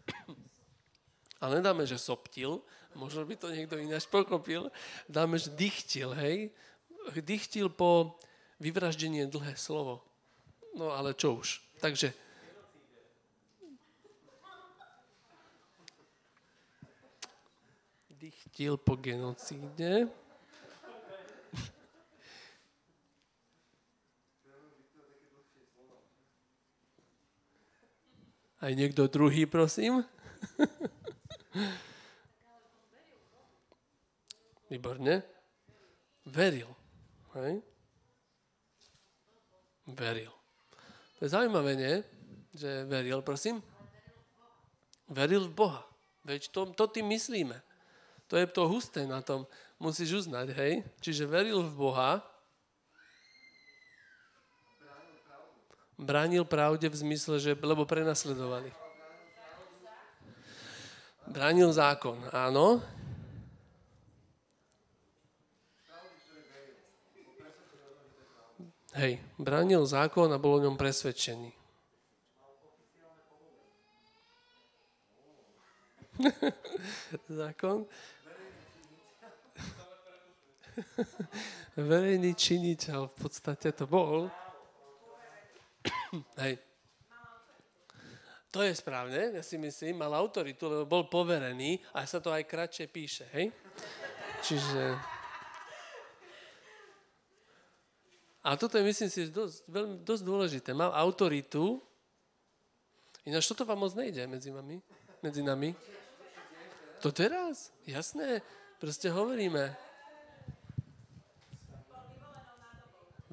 A 1.38 1.44
nedáme, 1.54 1.86
že 1.86 2.02
soptil, 2.02 2.58
možno 2.98 3.22
by 3.22 3.38
to 3.38 3.54
niekto 3.54 3.78
ináč 3.78 4.10
pokopil, 4.10 4.74
dáme, 5.06 5.38
že 5.38 5.54
dychtil, 5.54 6.10
hej? 6.18 6.50
Dychtil 7.14 7.70
po 7.70 8.18
vyvraždení 8.58 9.30
dlhé 9.30 9.54
slovo. 9.54 10.02
No 10.74 10.90
ale 10.90 11.14
čo 11.14 11.38
už. 11.38 11.62
Takže 11.78 12.10
dychtil 18.58 18.74
po 18.74 18.98
genocíde. 18.98 20.10
Aj 28.58 28.74
niekto 28.74 29.06
druhý, 29.06 29.46
prosím. 29.46 30.02
Výborne. 34.74 35.22
Veril. 36.26 36.74
Hej? 37.38 37.62
Veril. 39.86 40.34
To 41.22 41.24
je 41.24 41.30
zaujímavé, 41.30 41.78
nie? 41.78 42.02
Že 42.58 42.90
veril, 42.90 43.22
prosím. 43.22 43.62
Veril 45.06 45.46
v 45.46 45.54
Boha. 45.54 45.86
Veď 46.26 46.50
to, 46.50 46.66
to 46.74 46.90
tým 46.90 47.06
myslíme. 47.14 47.67
To 48.28 48.36
je 48.36 48.46
to 48.46 48.68
husté 48.68 49.08
na 49.08 49.24
tom. 49.24 49.48
Musíš 49.80 50.24
uznať, 50.24 50.52
hej? 50.52 50.84
Čiže 51.00 51.24
veril 51.24 51.64
v 51.64 51.72
Boha, 51.72 52.20
bránil 55.98 56.44
pravde 56.44 56.86
v 56.86 56.96
zmysle, 56.96 57.42
že 57.42 57.58
lebo 57.58 57.88
prenasledovali. 57.88 58.70
Bránil 61.28 61.68
zákon, 61.72 62.16
áno. 62.32 62.80
Hej, 68.96 69.20
bránil 69.36 69.84
zákon 69.84 70.32
a 70.32 70.40
bol 70.40 70.58
o 70.58 70.64
ňom 70.64 70.74
presvedčený. 70.80 71.52
zákon. 77.28 77.86
verejný 81.90 82.34
činiteľ 82.34 83.10
v 83.10 83.16
podstate 83.18 83.74
to 83.74 83.86
bol. 83.86 84.30
Hej. 86.42 86.58
To 88.48 88.64
je 88.64 88.72
správne, 88.72 89.36
ja 89.36 89.44
si 89.44 89.60
myslím, 89.60 90.00
mal 90.00 90.16
autoritu, 90.16 90.72
lebo 90.72 90.88
bol 90.88 91.04
poverený 91.04 91.84
a 91.92 92.08
sa 92.08 92.16
to 92.16 92.32
aj 92.32 92.48
kratšie 92.48 92.88
píše, 92.88 93.28
hej? 93.36 93.52
Čiže... 94.40 94.96
A 98.48 98.56
toto 98.56 98.80
je, 98.80 98.88
myslím 98.88 99.12
si, 99.12 99.28
dosť, 99.28 99.68
veľmi, 99.68 99.94
dosť 100.00 100.22
dôležité. 100.24 100.70
Mal 100.72 100.88
autoritu, 100.96 101.76
ináč 103.28 103.44
toto 103.52 103.68
vám 103.68 103.84
moc 103.84 103.92
nejde 103.92 104.24
medzi 104.24 104.48
vami, 104.48 104.80
medzi 105.20 105.44
nami. 105.44 105.76
To 107.04 107.12
teraz? 107.12 107.68
Jasné, 107.84 108.40
proste 108.80 109.12
hovoríme. 109.12 109.87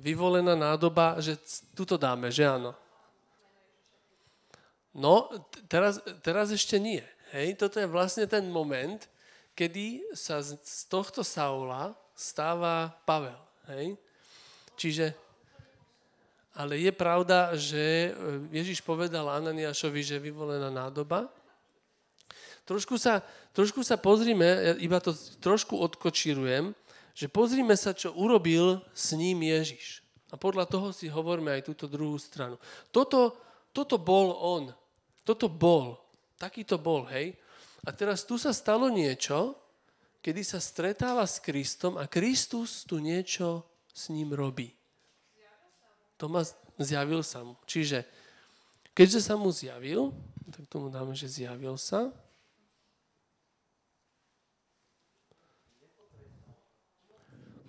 Vyvolená 0.06 0.54
nádoba, 0.54 1.18
že 1.18 1.34
tuto 1.74 1.98
dáme, 1.98 2.30
že 2.30 2.46
áno. 2.46 2.78
No, 4.94 5.34
teraz, 5.66 5.98
teraz 6.22 6.54
ešte 6.54 6.78
nie. 6.78 7.02
Hej, 7.34 7.58
toto 7.58 7.82
je 7.82 7.90
vlastne 7.90 8.30
ten 8.30 8.46
moment, 8.46 9.02
kedy 9.58 10.06
sa 10.14 10.46
z, 10.46 10.62
z 10.62 10.86
tohto 10.88 11.26
Saula 11.26 11.98
stáva 12.14 12.94
Pavel. 13.04 13.36
Hej? 13.74 13.98
Čiže, 14.78 15.12
ale 16.54 16.80
je 16.80 16.94
pravda, 16.94 17.58
že 17.58 18.14
Ježiš 18.54 18.86
povedal 18.86 19.26
Ananiášovi, 19.26 20.00
že 20.06 20.22
vyvolená 20.22 20.70
nádoba. 20.70 21.28
Trošku 22.64 22.96
sa, 22.96 23.20
trošku 23.52 23.82
sa 23.82 23.98
pozrime, 23.98 24.80
iba 24.80 25.02
to 25.02 25.12
trošku 25.42 25.76
odkočírujem, 25.76 26.72
že 27.16 27.32
pozrime 27.32 27.80
sa, 27.80 27.96
čo 27.96 28.12
urobil 28.12 28.84
s 28.92 29.16
ním 29.16 29.40
Ježiš. 29.48 30.04
A 30.30 30.36
podľa 30.36 30.68
toho 30.68 30.92
si 30.92 31.08
hovoríme 31.08 31.56
aj 31.56 31.72
túto 31.72 31.88
druhú 31.88 32.20
stranu. 32.20 32.60
Toto, 32.92 33.40
toto 33.72 33.96
bol 33.96 34.36
on. 34.36 34.64
Toto 35.24 35.48
bol. 35.48 35.96
Taký 36.36 36.68
to 36.68 36.76
bol, 36.76 37.08
hej. 37.08 37.40
A 37.88 37.96
teraz 37.96 38.28
tu 38.28 38.36
sa 38.36 38.52
stalo 38.52 38.92
niečo, 38.92 39.56
kedy 40.20 40.44
sa 40.44 40.60
stretáva 40.60 41.24
s 41.24 41.40
Kristom 41.40 41.96
a 41.96 42.04
Kristus 42.12 42.84
tu 42.84 43.00
niečo 43.00 43.64
s 43.96 44.12
ním 44.12 44.36
robí. 44.36 44.76
ma 46.28 46.44
zjavil 46.76 47.24
sa 47.24 47.48
mu. 47.48 47.56
Čiže, 47.64 48.04
keďže 48.92 49.32
sa 49.32 49.40
mu 49.40 49.56
zjavil, 49.56 50.12
tak 50.52 50.68
tomu 50.68 50.92
dáme, 50.92 51.16
že 51.16 51.32
zjavil 51.32 51.80
sa, 51.80 52.12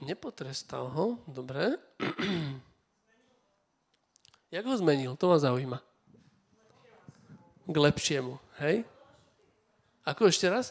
Nepotrestal 0.01 0.93
ho, 0.93 1.19
dobre. 1.25 1.81
Jak 4.55 4.65
ho 4.65 4.75
zmenil? 4.77 5.17
To 5.17 5.33
ma 5.33 5.39
zaujíma. 5.41 5.79
K 7.67 7.77
lepšiemu, 7.77 8.39
hej? 8.63 8.85
Ako 10.07 10.31
ešte 10.31 10.47
raz? 10.47 10.71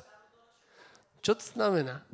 Čo 1.20 1.36
to 1.36 1.44
znamená? 1.44 2.06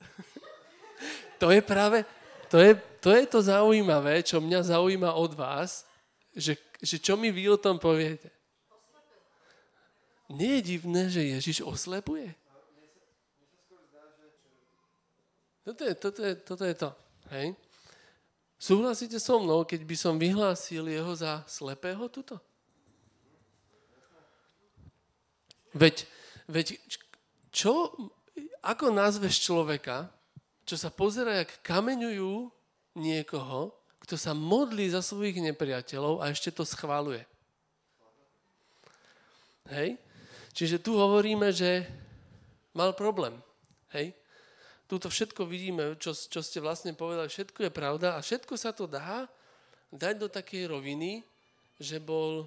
to 1.42 1.52
je 1.52 1.60
práve, 1.60 2.08
to 2.48 2.56
je, 2.62 2.72
to 3.02 3.10
je 3.12 3.24
to 3.26 3.38
zaujímavé, 3.42 4.22
čo 4.22 4.40
mňa 4.40 4.62
zaujíma 4.62 5.12
od 5.12 5.34
vás, 5.34 5.84
že, 6.32 6.56
že 6.80 6.96
čo 6.96 7.18
mi 7.20 7.28
vy 7.28 7.52
o 7.52 7.60
tom 7.60 7.76
poviete. 7.76 8.32
Nie 10.30 10.58
je 10.58 10.74
divné, 10.74 11.06
že 11.10 11.22
Ježiš 11.22 11.62
oslepuje? 11.62 12.34
Toto 15.66 15.82
je, 15.82 15.94
toto 15.98 16.20
je, 16.22 16.32
toto 16.38 16.62
je 16.62 16.74
to. 16.78 16.90
Hej? 17.34 17.58
Súhlasíte 18.54 19.18
so 19.18 19.42
mnou, 19.42 19.66
keď 19.66 19.82
by 19.82 19.96
som 19.98 20.14
vyhlásil 20.14 20.86
jeho 20.86 21.10
za 21.18 21.42
slepého 21.50 22.06
tuto? 22.06 22.38
Veď, 25.74 26.06
veď 26.46 26.78
čo, 27.50 27.90
ako 28.62 28.94
nazveš 28.94 29.42
človeka, 29.42 30.06
čo 30.62 30.78
sa 30.78 30.94
pozera, 30.94 31.42
jak 31.42 31.58
kameňujú 31.66 32.46
niekoho, 33.02 33.74
kto 34.06 34.14
sa 34.14 34.38
modlí 34.38 34.86
za 34.86 35.02
svojich 35.02 35.42
nepriateľov 35.50 36.22
a 36.22 36.30
ešte 36.30 36.54
to 36.54 36.62
schváluje. 36.62 37.26
Hej? 39.66 39.98
Čiže 40.54 40.78
tu 40.78 40.94
hovoríme, 40.94 41.50
že 41.50 41.90
mal 42.70 42.94
problém. 42.94 43.34
Hej? 43.90 44.14
Tuto 44.86 45.10
všetko 45.10 45.50
vidíme, 45.50 45.98
čo, 45.98 46.14
čo 46.14 46.38
ste 46.46 46.62
vlastne 46.62 46.94
povedali, 46.94 47.26
všetko 47.26 47.66
je 47.66 47.72
pravda 47.74 48.14
a 48.14 48.22
všetko 48.22 48.54
sa 48.54 48.70
to 48.70 48.86
dá 48.86 49.26
dať 49.90 50.14
do 50.14 50.28
takej 50.30 50.70
roviny, 50.70 51.26
že 51.82 51.98
bol 51.98 52.46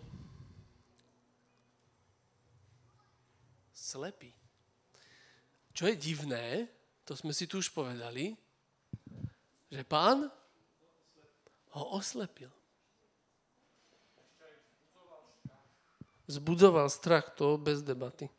slepý. 3.75 4.31
Čo 5.75 5.91
je 5.91 5.95
divné, 5.99 6.71
to 7.03 7.11
sme 7.17 7.35
si 7.35 7.43
tu 7.43 7.59
už 7.59 7.75
povedali, 7.75 8.39
že 9.67 9.83
pán 9.83 10.31
ho 11.75 11.83
oslepil. 11.99 12.51
Zbudzoval 16.29 16.87
strach, 16.87 17.33
to 17.33 17.57
bez 17.57 17.81
debaty. 17.81 18.29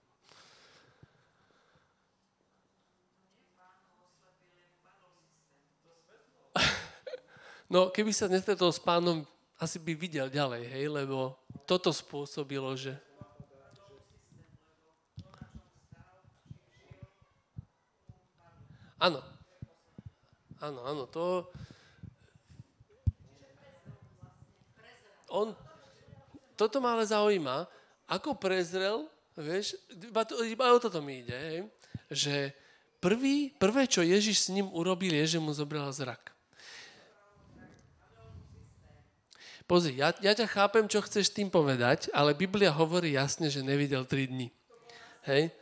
No, 7.71 7.87
keby 7.87 8.11
sa 8.11 8.27
nestretol 8.27 8.75
s 8.75 8.83
pánom, 8.83 9.23
asi 9.55 9.79
by 9.79 9.95
videl 9.95 10.27
ďalej, 10.27 10.67
hej, 10.67 10.91
lebo 10.91 11.39
toto 11.71 11.95
spôsobilo, 11.95 12.75
že... 12.75 12.99
Áno. 18.99 19.23
Áno, 20.59 20.81
áno, 20.83 21.03
to, 21.07 21.47
on, 25.31 25.55
toto 26.59 26.83
ma 26.83 26.99
ale 26.99 27.07
zaujíma, 27.07 27.71
ako 28.11 28.35
prezrel, 28.35 29.07
vieš, 29.39 29.79
iba, 29.95 30.27
to, 30.27 30.43
iba 30.43 30.75
o 30.75 30.83
toto 30.83 30.99
mi 30.99 31.23
ide, 31.23 31.39
hej, 31.39 31.59
že 32.11 32.35
prvý, 32.99 33.55
prvé, 33.57 33.87
čo 33.87 34.03
Ježiš 34.03 34.50
s 34.50 34.53
ním 34.53 34.67
urobil, 34.75 35.15
je, 35.23 35.39
že 35.39 35.41
mu 35.41 35.55
zobral 35.55 35.87
zrak. 35.95 36.30
Pozri, 39.71 40.03
ja, 40.03 40.11
ja 40.19 40.35
ťa 40.35 40.50
chápem, 40.50 40.91
čo 40.91 40.99
chceš 40.99 41.31
tým 41.31 41.47
povedať, 41.47 42.11
ale 42.11 42.35
Biblia 42.35 42.75
hovorí 42.75 43.15
jasne, 43.15 43.47
že 43.47 43.62
nevidel 43.62 44.03
tri 44.03 44.27
dni. 44.27 44.50
Hej? 45.31 45.55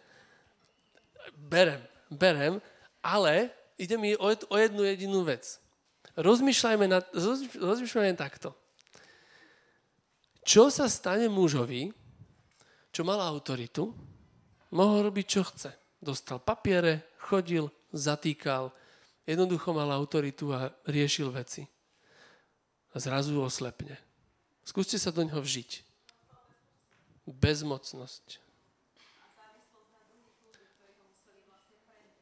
Berem, 1.37 1.85
berem, 2.09 2.57
ale 3.05 3.53
ide 3.77 4.00
mi 4.00 4.17
o, 4.17 4.33
o 4.33 4.57
jednu 4.57 4.81
jedinú 4.88 5.29
vec. 5.29 5.61
Rozmýšľajme, 6.17 6.88
nad, 6.88 7.05
rozmýšľajme 7.61 8.17
takto. 8.17 8.57
Čo 10.41 10.73
sa 10.73 10.88
stane 10.88 11.29
mužovi, 11.29 11.93
čo 12.88 13.05
mal 13.05 13.21
autoritu, 13.21 13.93
mohol 14.73 15.12
robiť, 15.12 15.27
čo 15.29 15.45
chce. 15.45 16.00
Dostal 16.00 16.41
papiere, 16.41 17.12
chodil, 17.21 17.69
zatýkal, 17.93 18.73
jednoducho 19.29 19.77
mal 19.77 19.93
autoritu 19.93 20.57
a 20.57 20.73
riešil 20.88 21.29
veci. 21.29 21.69
A 22.92 22.97
zrazu 22.97 23.37
oslepne. 23.40 23.97
Skúste 24.64 25.00
sa 25.00 25.09
do 25.12 25.25
ňoho 25.25 25.40
vžiť. 25.40 25.85
Bezmocnosť. 27.28 28.40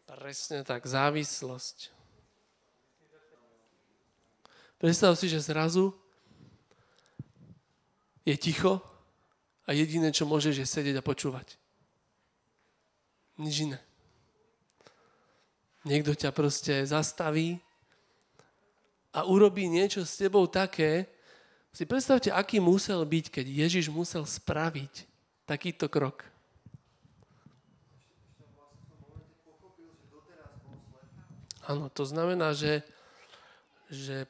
Presne 0.06 0.62
tak, 0.62 0.86
závislosť. 0.86 1.90
Predstav 4.78 5.14
si, 5.18 5.26
že 5.26 5.42
zrazu 5.42 5.94
je 8.26 8.34
ticho 8.38 8.82
a 9.66 9.74
jediné, 9.74 10.14
čo 10.14 10.26
môžeš, 10.26 10.62
je 10.62 10.66
sedieť 10.66 10.96
a 10.98 11.06
počúvať. 11.06 11.58
Nič 13.38 13.66
iné. 13.66 13.78
Niekto 15.86 16.14
ťa 16.14 16.34
proste 16.34 16.82
zastaví 16.86 17.62
a 19.16 19.24
urobí 19.24 19.64
niečo 19.64 20.04
s 20.04 20.20
tebou 20.20 20.44
také, 20.44 21.08
si 21.72 21.88
predstavte, 21.88 22.28
aký 22.28 22.60
musel 22.60 23.00
byť, 23.00 23.40
keď 23.40 23.46
Ježiš 23.48 23.88
musel 23.88 24.28
spraviť 24.28 25.08
takýto 25.48 25.88
krok. 25.88 26.28
Áno, 31.64 31.88
to 31.88 32.04
znamená, 32.04 32.52
že, 32.52 32.84
že 33.88 34.28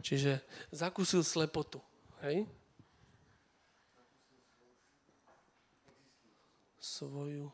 Čiže 0.00 0.42
zakúsil 0.74 1.22
slepotu. 1.22 1.78
Hej? 2.24 2.48
Svoju 6.82 7.52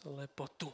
slepotu. 0.00 0.72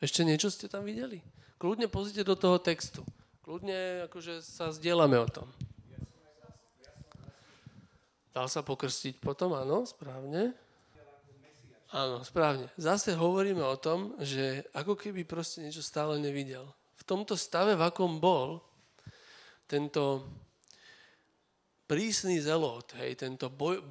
Ešte 0.00 0.24
niečo 0.24 0.48
ste 0.48 0.64
tam 0.64 0.88
videli? 0.88 1.20
Kľudne 1.60 1.92
pozrite 1.92 2.24
do 2.24 2.32
toho 2.32 2.56
textu. 2.56 3.04
Kľudne 3.44 4.08
akože 4.08 4.40
sa 4.40 4.72
zdieľame 4.72 5.20
o 5.20 5.28
tom. 5.28 5.44
Dal 8.32 8.48
sa 8.48 8.64
pokrstiť 8.64 9.20
potom, 9.20 9.52
áno, 9.52 9.84
správne. 9.84 10.56
Áno, 11.92 12.24
správne. 12.24 12.72
Zase 12.80 13.12
hovoríme 13.12 13.60
o 13.60 13.76
tom, 13.76 14.16
že 14.22 14.64
ako 14.72 14.96
keby 14.96 15.28
proste 15.28 15.60
niečo 15.60 15.84
stále 15.84 16.16
nevidel. 16.16 16.64
V 16.96 17.02
tomto 17.04 17.36
stave, 17.36 17.76
v 17.76 17.82
akom 17.84 18.22
bol, 18.22 18.62
tento 19.66 20.24
prísny 21.90 22.38
zelot, 22.38 22.94
hej, 23.02 23.18
tento, 23.18 23.50
boj, 23.50 23.82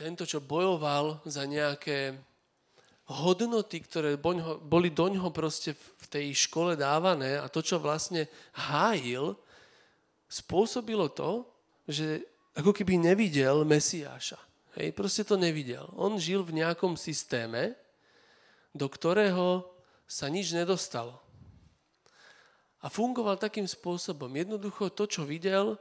tento, 0.00 0.24
čo 0.24 0.40
bojoval 0.40 1.20
za 1.28 1.44
nejaké 1.44 2.16
hodnoty, 3.04 3.84
ktoré 3.84 4.16
boli 4.64 4.88
do 4.88 5.12
ňoho 5.12 5.28
proste 5.28 5.76
v 5.76 6.06
tej 6.08 6.26
škole 6.48 6.72
dávané 6.72 7.36
a 7.36 7.52
to, 7.52 7.60
čo 7.60 7.76
vlastne 7.76 8.24
hájil, 8.56 9.36
spôsobilo 10.24 11.12
to, 11.12 11.44
že 11.84 12.24
ako 12.56 12.72
keby 12.72 12.96
nevidel 12.96 13.68
Mesiáša. 13.68 14.40
Hej, 14.80 14.96
proste 14.96 15.26
to 15.26 15.36
nevidel. 15.36 15.90
On 16.00 16.16
žil 16.16 16.46
v 16.46 16.64
nejakom 16.64 16.96
systéme, 16.96 17.76
do 18.72 18.86
ktorého 18.88 19.68
sa 20.08 20.30
nič 20.32 20.54
nedostalo. 20.56 21.18
A 22.80 22.88
fungoval 22.88 23.36
takým 23.36 23.68
spôsobom. 23.68 24.30
Jednoducho 24.32 24.88
to, 24.94 25.04
čo 25.04 25.28
videl, 25.28 25.76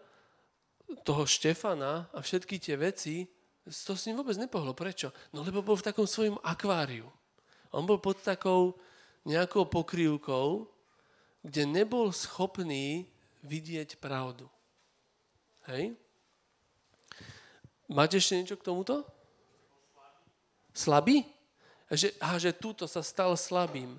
toho 1.05 1.23
Štefana 1.23 2.09
a 2.09 2.19
všetky 2.19 2.57
tie 2.57 2.75
veci, 2.75 3.29
to 3.67 3.93
s 3.97 4.05
ním 4.07 4.17
vôbec 4.17 4.37
nepohlo. 4.39 4.71
Prečo? 4.73 5.11
No 5.35 5.43
lebo 5.43 5.59
bol 5.61 5.75
v 5.75 5.87
takom 5.91 6.07
svojom 6.07 6.39
akváriu. 6.41 7.05
On 7.69 7.85
bol 7.85 8.01
pod 8.01 8.21
takou 8.23 8.73
nejakou 9.27 9.67
pokrývkou, 9.67 10.65
kde 11.45 11.63
nebol 11.67 12.09
schopný 12.09 13.05
vidieť 13.45 13.99
pravdu. 14.01 14.49
Hej? 15.69 15.93
Máte 17.89 18.17
ešte 18.17 18.37
niečo 18.37 18.57
k 18.57 18.65
tomuto? 18.65 19.05
Slabý? 20.73 21.25
Že, 21.89 22.13
a 22.21 22.37
že 22.37 22.53
túto 22.53 22.85
sa 22.85 23.01
stal 23.01 23.33
slabým. 23.33 23.97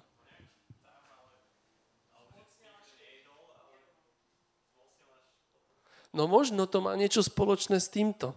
No 6.10 6.26
možno 6.26 6.66
to 6.66 6.82
má 6.82 6.98
niečo 6.98 7.22
spoločné 7.22 7.78
s 7.78 7.86
týmto. 7.86 8.34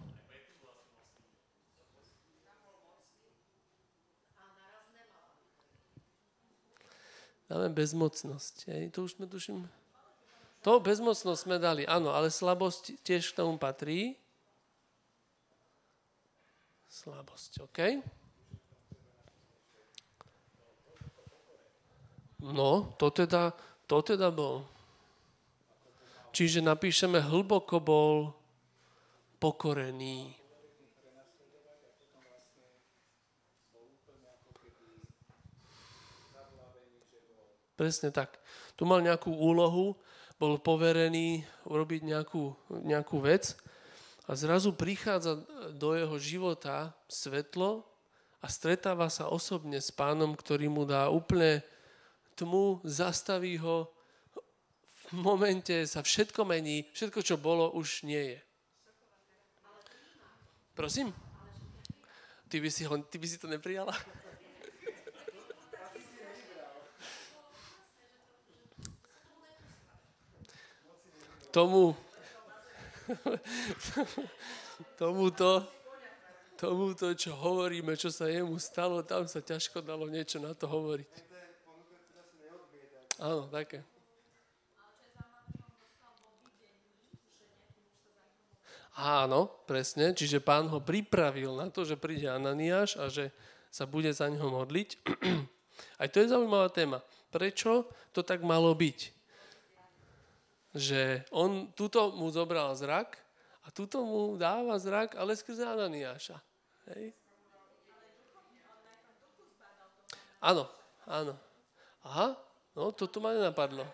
Dáme 7.48 7.68
bezmocnosť. 7.68 8.54
Hej. 8.72 8.84
To 8.96 9.04
už 9.04 9.20
sme 9.20 9.26
tuším... 9.28 9.68
To 10.64 10.80
bezmocnosť 10.80 11.40
sme 11.44 11.60
dali, 11.60 11.84
áno, 11.84 12.08
ale 12.16 12.32
slabosť 12.32 13.04
tiež 13.04 13.32
k 13.32 13.36
tomu 13.36 13.60
patrí. 13.60 14.16
Slabosť, 16.88 17.60
OK? 17.68 17.78
No, 22.44 22.96
to 22.96 23.12
teda, 23.12 23.52
to 23.84 24.00
teda 24.00 24.32
bol. 24.32 24.64
Čiže 26.32 26.64
napíšeme, 26.64 27.20
hlboko 27.20 27.76
bol 27.80 28.16
pokorený. 29.36 30.43
Presne 37.74 38.14
tak. 38.14 38.38
Tu 38.78 38.86
mal 38.86 39.02
nejakú 39.02 39.34
úlohu, 39.34 39.98
bol 40.38 40.58
poverený 40.58 41.42
urobiť 41.66 42.00
nejakú, 42.06 42.54
nejakú 42.86 43.22
vec 43.22 43.54
a 44.26 44.34
zrazu 44.34 44.74
prichádza 44.74 45.42
do 45.74 45.94
jeho 45.94 46.16
života 46.18 46.94
svetlo 47.06 47.86
a 48.42 48.46
stretáva 48.50 49.10
sa 49.10 49.30
osobne 49.30 49.78
s 49.78 49.90
pánom, 49.94 50.34
ktorý 50.34 50.70
mu 50.70 50.86
dá 50.86 51.10
úplne 51.10 51.62
tmu, 52.34 52.82
zastaví 52.82 53.56
ho, 53.58 53.90
v 55.12 55.22
momente 55.22 55.86
sa 55.86 56.02
všetko 56.02 56.42
mení, 56.48 56.88
všetko, 56.90 57.20
čo 57.22 57.36
bolo, 57.38 57.70
už 57.76 58.02
nie 58.08 58.34
je. 58.34 58.40
Prosím? 60.74 61.14
Ty 62.50 62.56
by 62.58 62.70
si, 62.70 62.82
ho, 62.84 62.94
ty 63.06 63.16
by 63.18 63.26
si 63.30 63.38
to 63.38 63.46
neprijala? 63.46 63.94
Tomu, 71.54 71.94
tomuto, 74.98 75.62
tomuto, 76.58 77.14
čo 77.14 77.30
hovoríme, 77.38 77.94
čo 77.94 78.10
sa 78.10 78.26
jemu 78.26 78.58
stalo, 78.58 79.06
tam 79.06 79.30
sa 79.30 79.38
ťažko 79.38 79.78
dalo 79.78 80.10
niečo 80.10 80.42
na 80.42 80.50
to 80.50 80.66
hovoriť. 80.66 81.12
Áno, 83.22 83.46
také. 83.46 83.86
Áno, 88.98 89.46
presne. 89.70 90.10
Čiže 90.10 90.42
pán 90.42 90.66
ho 90.70 90.82
pripravil 90.82 91.54
na 91.54 91.70
to, 91.70 91.86
že 91.86 91.94
príde 91.94 92.26
Ananiáš 92.26 92.98
a 92.98 93.06
že 93.06 93.30
sa 93.70 93.86
bude 93.86 94.10
za 94.10 94.26
ňoho 94.26 94.62
modliť. 94.62 94.90
Aj 96.02 96.10
to 96.10 96.18
je 96.18 96.30
zaujímavá 96.34 96.66
téma. 96.74 96.98
Prečo 97.30 97.86
to 98.10 98.26
tak 98.26 98.42
malo 98.42 98.74
byť? 98.74 99.13
Že 100.74 101.22
on 101.30 101.70
tuto 101.72 102.10
mu 102.12 102.28
zobral 102.34 102.74
zrak 102.74 103.14
a 103.64 103.70
tuto 103.70 104.02
mu 104.02 104.34
dáva 104.34 104.74
zrak, 104.76 105.14
ale 105.14 105.38
skrze 105.38 105.62
Ananiáša. 105.62 106.36
Hej? 106.90 107.14
Áno, 110.44 110.68
áno. 111.08 111.32
Aha, 112.04 112.36
no 112.76 112.92
toto 112.92 113.22
ma 113.22 113.32
nenapadlo. 113.32 113.86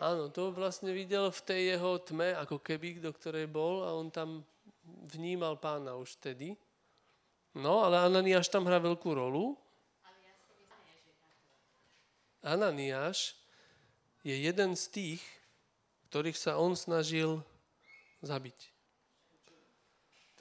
Áno, 0.00 0.32
to 0.32 0.48
vlastne 0.56 0.96
videl 0.96 1.28
v 1.28 1.40
tej 1.44 1.60
jeho 1.76 2.00
tme, 2.00 2.32
ako 2.32 2.56
keby, 2.64 3.04
do 3.04 3.12
ktorej 3.12 3.44
bol 3.44 3.84
a 3.84 3.92
on 3.92 4.08
tam 4.08 4.40
vnímal 5.12 5.60
pána 5.60 5.92
už 6.00 6.16
vtedy. 6.16 6.56
No, 7.52 7.84
ale 7.84 8.00
Ananiáš 8.00 8.48
tam 8.48 8.64
hrá 8.64 8.80
veľkú 8.80 9.12
rolu. 9.12 9.60
Ananiáš 12.40 13.36
je 14.24 14.32
jeden 14.32 14.72
z 14.72 14.84
tých, 14.88 15.22
ktorých 16.10 16.34
sa 16.34 16.58
on 16.58 16.74
snažil 16.74 17.38
zabiť. 18.26 18.58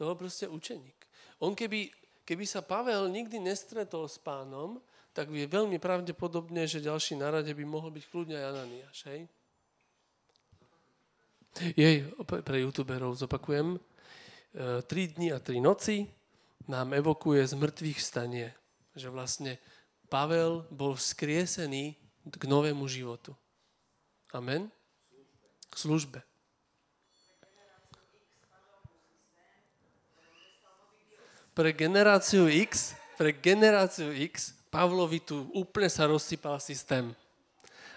To 0.01 0.09
bol 0.09 0.17
proste 0.17 0.49
učeník. 0.49 0.97
On 1.45 1.53
keby, 1.53 1.93
keby 2.25 2.43
sa 2.49 2.65
Pavel 2.65 3.05
nikdy 3.05 3.37
nestretol 3.37 4.09
s 4.09 4.17
pánom, 4.17 4.81
tak 5.13 5.29
je 5.29 5.45
veľmi 5.45 5.77
pravdepodobné, 5.77 6.65
že 6.65 6.81
ďalší 6.81 7.21
na 7.21 7.29
rade 7.29 7.53
by 7.53 7.65
mohol 7.69 7.93
byť 7.93 8.03
kľudne 8.09 8.33
aj 8.33 8.49
Ananiáš, 8.49 8.97
hej? 9.13 9.21
Jej, 11.77 12.07
pre 12.25 12.65
youtuberov 12.65 13.13
zopakujem. 13.19 13.75
E, 13.75 13.79
tri 14.89 15.11
dni 15.11 15.35
a 15.35 15.43
tri 15.43 15.61
noci 15.61 16.07
nám 16.65 16.97
evokuje 16.97 17.45
z 17.45 17.53
mŕtvych 17.57 17.99
stanie. 17.99 18.47
Že 18.97 19.13
vlastne 19.13 19.51
Pavel 20.09 20.65
bol 20.73 20.97
vzkriesený 20.97 21.93
k 22.25 22.41
novému 22.47 22.89
životu. 22.89 23.37
Amen 24.33 24.71
k 25.69 25.75
službe. 25.77 26.19
Pre 31.53 31.69
generáciu 31.75 32.47
X, 32.47 32.95
pre 33.19 33.35
generáciu 33.35 34.15
X, 34.15 34.55
Pavlovi 34.69 35.19
tu 35.19 35.49
úplne 35.51 35.89
sa 35.89 36.05
rozsypal 36.05 36.61
systém 36.61 37.09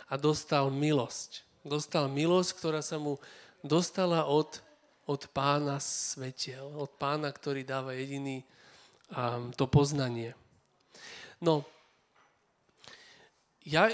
a 0.08 0.16
dostal 0.16 0.72
milosť. 0.72 1.44
Dostal 1.62 2.08
milosť, 2.08 2.50
ktorá 2.58 2.80
sa 2.80 2.96
mu 2.96 3.20
dostala 3.62 4.24
od, 4.26 4.58
od 5.04 5.22
pána 5.30 5.78
svetiel, 5.78 6.64
od 6.74 6.90
pána, 6.96 7.30
ktorý 7.30 7.62
dáva 7.62 7.94
jediný 7.94 8.42
um, 9.12 9.52
to 9.54 9.68
poznanie. 9.70 10.34
No, 11.38 11.62
ja 13.62 13.92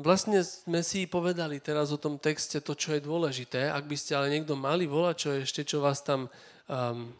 vlastne 0.00 0.42
sme 0.42 0.80
si 0.82 1.04
povedali 1.06 1.62
teraz 1.62 1.92
o 1.92 2.00
tom 2.00 2.18
texte 2.18 2.58
to, 2.58 2.72
čo 2.74 2.96
je 2.96 3.04
dôležité. 3.04 3.68
Ak 3.70 3.86
by 3.86 3.96
ste 3.96 4.16
ale 4.16 4.32
niekto 4.32 4.58
mali 4.58 4.88
volať, 4.88 5.16
čo 5.16 5.28
ešte, 5.38 5.62
čo 5.62 5.78
vás 5.84 6.02
tam, 6.02 6.26
um, 6.68 7.12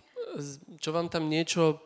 čo 0.80 0.90
vám 0.90 1.06
tam 1.12 1.28
niečo 1.28 1.78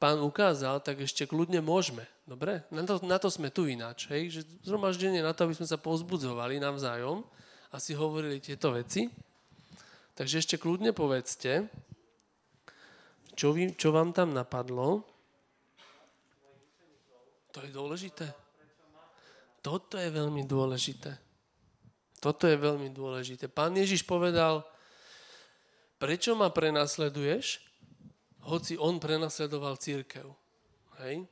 pán 0.00 0.20
ukázal, 0.20 0.82
tak 0.84 1.04
ešte 1.04 1.24
kľudne 1.24 1.64
môžeme. 1.64 2.04
Dobre? 2.24 2.64
Na 2.72 2.84
to, 2.84 3.00
na 3.04 3.16
to 3.20 3.28
sme 3.28 3.52
tu 3.52 3.68
ináč. 3.68 4.08
Hej? 4.08 4.40
Že 4.40 4.40
zhromaždenie 4.64 5.20
na 5.20 5.36
to, 5.36 5.44
aby 5.44 5.56
sme 5.56 5.68
sa 5.68 5.76
pozbudzovali 5.76 6.56
navzájom 6.60 7.24
a 7.72 7.76
si 7.76 7.92
hovorili 7.92 8.40
tieto 8.40 8.72
veci. 8.72 9.08
Takže 10.14 10.40
ešte 10.40 10.56
kľudne 10.56 10.94
povedzte, 10.94 11.66
čo, 13.34 13.50
vy, 13.50 13.74
čo 13.74 13.90
vám 13.90 14.14
tam 14.14 14.30
napadlo. 14.30 15.02
To 17.50 17.58
je 17.62 17.70
dôležité. 17.70 18.43
Toto 19.64 19.96
je 19.96 20.12
veľmi 20.12 20.44
dôležité. 20.44 21.16
Toto 22.20 22.44
je 22.44 22.56
veľmi 22.60 22.92
dôležité. 22.92 23.48
Pán 23.48 23.72
Ježiš 23.72 24.04
povedal, 24.04 24.60
prečo 25.96 26.36
ma 26.36 26.52
prenasleduješ, 26.52 27.64
hoci 28.44 28.76
on 28.76 29.00
prenasledoval 29.00 29.80
církev. 29.80 30.28
Hej? 31.00 31.24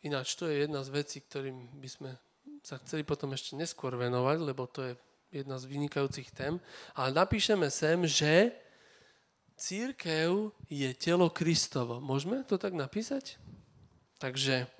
Ináč 0.00 0.32
to 0.40 0.48
je 0.48 0.64
jedna 0.64 0.80
z 0.80 0.96
vecí, 0.96 1.20
ktorým 1.20 1.76
by 1.76 1.88
sme 1.92 2.10
sa 2.64 2.80
chceli 2.80 3.04
potom 3.04 3.36
ešte 3.36 3.52
neskôr 3.52 3.92
venovať, 3.92 4.38
lebo 4.40 4.64
to 4.64 4.80
je 4.88 4.92
jedna 5.28 5.60
z 5.60 5.68
vynikajúcich 5.68 6.32
tém. 6.32 6.56
Ale 6.96 7.12
napíšeme 7.12 7.68
sem, 7.68 8.00
že 8.08 8.56
církev 9.60 10.56
je 10.72 10.88
telo 10.96 11.28
Kristovo. 11.28 12.00
Môžeme 12.00 12.44
to 12.48 12.56
tak 12.56 12.72
napísať? 12.72 13.36
Takže 14.16 14.77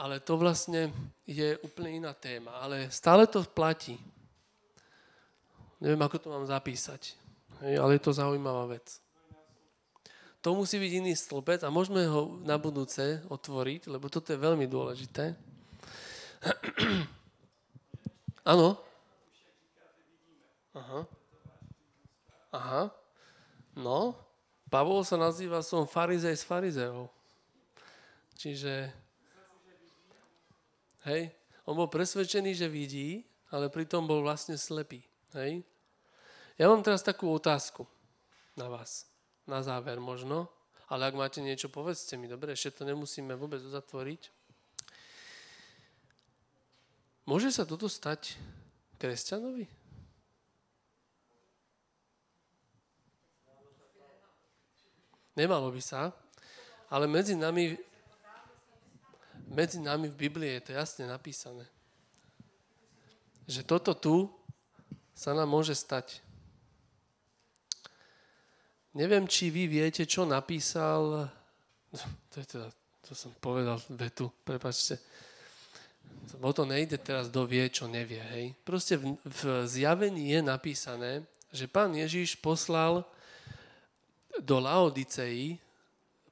ale 0.00 0.16
to 0.24 0.40
vlastne 0.40 0.88
je 1.28 1.60
úplne 1.60 2.00
iná 2.00 2.16
téma. 2.16 2.56
Ale 2.64 2.88
stále 2.88 3.28
to 3.28 3.44
platí. 3.44 4.00
Neviem, 5.76 6.00
ako 6.00 6.16
to 6.16 6.28
mám 6.32 6.48
zapísať, 6.48 7.16
hej, 7.64 7.74
ale 7.76 7.96
je 7.96 8.04
to 8.04 8.16
zaujímavá 8.16 8.68
vec. 8.68 9.00
To 10.40 10.56
musí 10.56 10.80
byť 10.80 10.92
iný 11.04 11.12
stĺpec 11.12 11.60
a 11.64 11.72
môžeme 11.72 12.00
ho 12.08 12.40
na 12.44 12.56
budúce 12.56 13.20
otvoriť, 13.28 13.92
lebo 13.92 14.08
toto 14.08 14.32
je 14.32 14.40
veľmi 14.40 14.64
dôležité. 14.64 15.36
Áno. 18.52 18.80
Aha. 20.72 21.00
Aha. 22.56 22.82
No, 23.76 24.16
Pavol 24.72 25.04
sa 25.04 25.20
nazýva 25.20 25.60
som 25.60 25.84
farizej 25.84 26.36
s 26.40 26.44
farizeou. 26.44 27.12
Čiže 28.40 28.88
Hej? 31.08 31.32
On 31.64 31.76
bol 31.76 31.88
presvedčený, 31.88 32.52
že 32.56 32.66
vidí, 32.68 33.24
ale 33.54 33.72
pritom 33.72 34.04
bol 34.04 34.20
vlastne 34.20 34.58
slepý. 34.58 35.00
Hej? 35.36 35.64
Ja 36.60 36.68
mám 36.68 36.84
teraz 36.84 37.00
takú 37.00 37.30
otázku 37.32 37.88
na 38.58 38.68
vás. 38.68 39.08
Na 39.48 39.64
záver 39.64 39.96
možno. 39.96 40.52
Ale 40.90 41.06
ak 41.06 41.14
máte 41.14 41.38
niečo, 41.38 41.70
povedzte 41.70 42.18
mi. 42.18 42.26
Dobre, 42.26 42.52
ešte 42.52 42.82
to 42.82 42.82
nemusíme 42.84 43.32
vôbec 43.38 43.62
uzatvoriť. 43.62 44.28
Môže 47.30 47.54
sa 47.54 47.62
toto 47.62 47.86
stať 47.86 48.34
kresťanovi? 48.98 49.70
Nemalo 55.38 55.70
by 55.70 55.80
sa, 55.80 56.10
ale 56.90 57.06
medzi 57.06 57.38
nami 57.38 57.78
medzi 59.50 59.82
nami 59.82 60.06
v 60.06 60.16
Biblii 60.16 60.56
je 60.58 60.70
to 60.70 60.72
jasne 60.78 61.04
napísané. 61.10 61.66
Že 63.50 63.66
toto 63.66 63.92
tu 63.98 64.16
sa 65.10 65.34
nám 65.34 65.50
môže 65.50 65.74
stať. 65.74 66.22
Neviem, 68.94 69.26
či 69.26 69.50
vy 69.50 69.66
viete, 69.66 70.06
čo 70.06 70.24
napísal... 70.24 71.28
To, 72.30 72.38
je 72.38 72.46
teda, 72.46 72.70
to 73.02 73.18
som 73.18 73.34
povedal 73.42 73.74
vetu, 73.98 74.30
prepačte. 74.46 75.02
O 76.38 76.54
to 76.54 76.62
nejde 76.62 77.02
teraz, 77.02 77.26
do 77.26 77.42
vie, 77.42 77.66
čo 77.66 77.90
nevie. 77.90 78.22
Hej. 78.22 78.54
Proste 78.62 78.94
v, 78.94 79.18
v 79.26 79.66
zjavení 79.66 80.30
je 80.30 80.40
napísané, 80.46 81.26
že 81.50 81.66
pán 81.66 81.90
Ježiš 81.90 82.38
poslal 82.38 83.02
do 84.38 84.62
Laodicei 84.62 85.58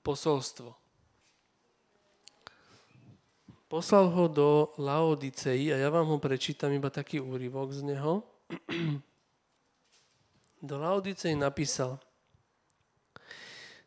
posolstvo. 0.07 0.71
Poslal 3.69 4.09
ho 4.09 4.33
do 4.33 4.73
Laodicei 4.81 5.69
a 5.69 5.77
ja 5.77 5.93
vám 5.93 6.09
ho 6.09 6.17
prečítam 6.17 6.73
iba 6.73 6.89
taký 6.89 7.21
úryvok 7.21 7.77
z 7.77 7.85
neho. 7.85 8.25
Do 10.65 10.81
Laodicei 10.81 11.37
napísal 11.37 12.01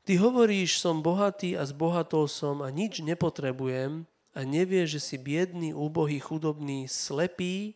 Ty 0.05 0.21
hovoríš, 0.21 0.77
som 0.77 1.01
bohatý 1.01 1.57
a 1.57 1.65
zbohatol 1.65 2.29
som 2.29 2.61
a 2.61 2.69
nič 2.69 3.01
nepotrebujem 3.01 4.05
a 4.37 4.39
nevieš, 4.45 4.97
že 4.97 5.01
si 5.01 5.15
biedný, 5.17 5.73
úbohý, 5.73 6.21
chudobný, 6.21 6.85
slepý 6.85 7.73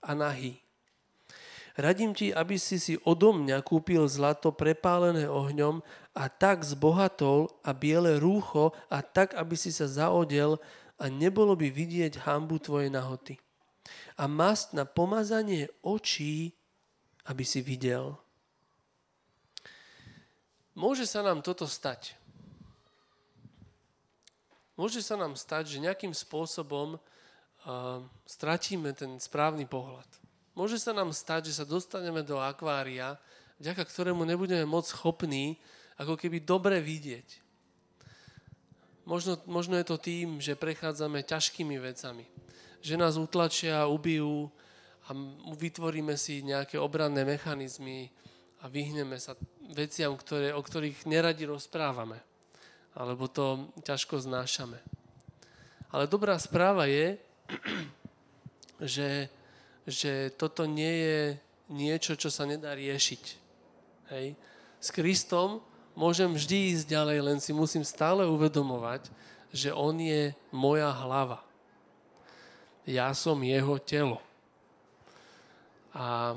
a 0.00 0.16
nahý. 0.16 0.64
Radím 1.76 2.16
ti, 2.16 2.32
aby 2.32 2.56
si 2.56 2.80
si 2.80 2.96
odo 3.04 3.36
mňa 3.36 3.60
kúpil 3.60 4.06
zlato 4.08 4.48
prepálené 4.48 5.28
ohňom 5.28 5.84
a 6.16 6.24
tak 6.32 6.64
zbohatol 6.64 7.52
a 7.60 7.76
biele 7.76 8.16
rúcho 8.16 8.72
a 8.88 9.04
tak, 9.04 9.36
aby 9.36 9.58
si 9.58 9.74
sa 9.74 9.84
zaodel 9.84 10.56
a 11.00 11.04
nebolo 11.10 11.58
by 11.58 11.68
vidieť 11.70 12.22
hambu 12.26 12.62
tvojej 12.62 12.90
nahoty. 12.90 13.38
A 14.18 14.30
mast 14.30 14.72
na 14.72 14.86
pomazanie 14.86 15.68
očí, 15.82 16.54
aby 17.26 17.42
si 17.42 17.60
videl. 17.60 18.14
Môže 20.74 21.06
sa 21.06 21.22
nám 21.22 21.42
toto 21.42 21.66
stať. 21.66 22.18
Môže 24.74 25.02
sa 25.02 25.14
nám 25.14 25.38
stať, 25.38 25.78
že 25.78 25.82
nejakým 25.82 26.10
spôsobom 26.10 26.98
uh, 26.98 28.02
stratíme 28.26 28.90
ten 28.90 29.22
správny 29.22 29.70
pohľad 29.70 30.08
Môže 30.54 30.78
sa 30.78 30.94
nám 30.94 31.10
stať, 31.10 31.50
že 31.50 31.58
sa 31.58 31.66
dostaneme 31.66 32.22
do 32.22 32.38
akvária, 32.38 33.18
vďaka 33.58 33.82
ktorému 33.82 34.22
nebudeme 34.22 34.62
moc 34.62 34.86
schopní 34.86 35.58
ako 35.98 36.14
keby 36.14 36.46
dobre 36.46 36.78
vidieť. 36.78 37.42
Možno, 39.04 39.36
možno 39.44 39.76
je 39.76 39.86
to 39.86 39.96
tým, 40.00 40.40
že 40.40 40.56
prechádzame 40.56 41.24
ťažkými 41.24 41.76
vecami. 41.76 42.24
Že 42.80 42.94
nás 42.96 43.20
utlačia, 43.20 43.88
ubijú 43.88 44.48
a 45.08 45.12
vytvoríme 45.52 46.16
si 46.16 46.40
nejaké 46.40 46.80
obranné 46.80 47.24
mechanizmy 47.28 48.08
a 48.64 48.68
vyhneme 48.72 49.20
sa 49.20 49.36
veciam, 49.76 50.16
ktoré, 50.16 50.56
o 50.56 50.60
ktorých 50.64 51.04
neradi 51.04 51.44
rozprávame. 51.44 52.20
Alebo 52.96 53.28
to 53.28 53.68
ťažko 53.84 54.24
znášame. 54.24 54.80
Ale 55.92 56.08
dobrá 56.08 56.40
správa 56.40 56.88
je, 56.88 57.20
že 58.80 59.28
že 59.84 60.32
toto 60.36 60.64
nie 60.64 60.92
je 60.92 61.18
niečo, 61.72 62.16
čo 62.16 62.32
sa 62.32 62.48
nedá 62.48 62.72
riešiť. 62.72 63.24
Hej. 64.12 64.36
S 64.80 64.88
Kristom 64.92 65.60
môžem 65.94 66.30
vždy 66.30 66.74
ísť 66.74 66.90
ďalej, 66.90 67.18
len 67.22 67.38
si 67.38 67.54
musím 67.54 67.86
stále 67.86 68.26
uvedomovať, 68.26 69.08
že 69.54 69.70
On 69.70 69.94
je 69.94 70.34
moja 70.50 70.90
hlava. 70.90 71.40
Ja 72.84 73.14
som 73.16 73.40
Jeho 73.40 73.80
telo. 73.80 74.20
A 75.94 76.34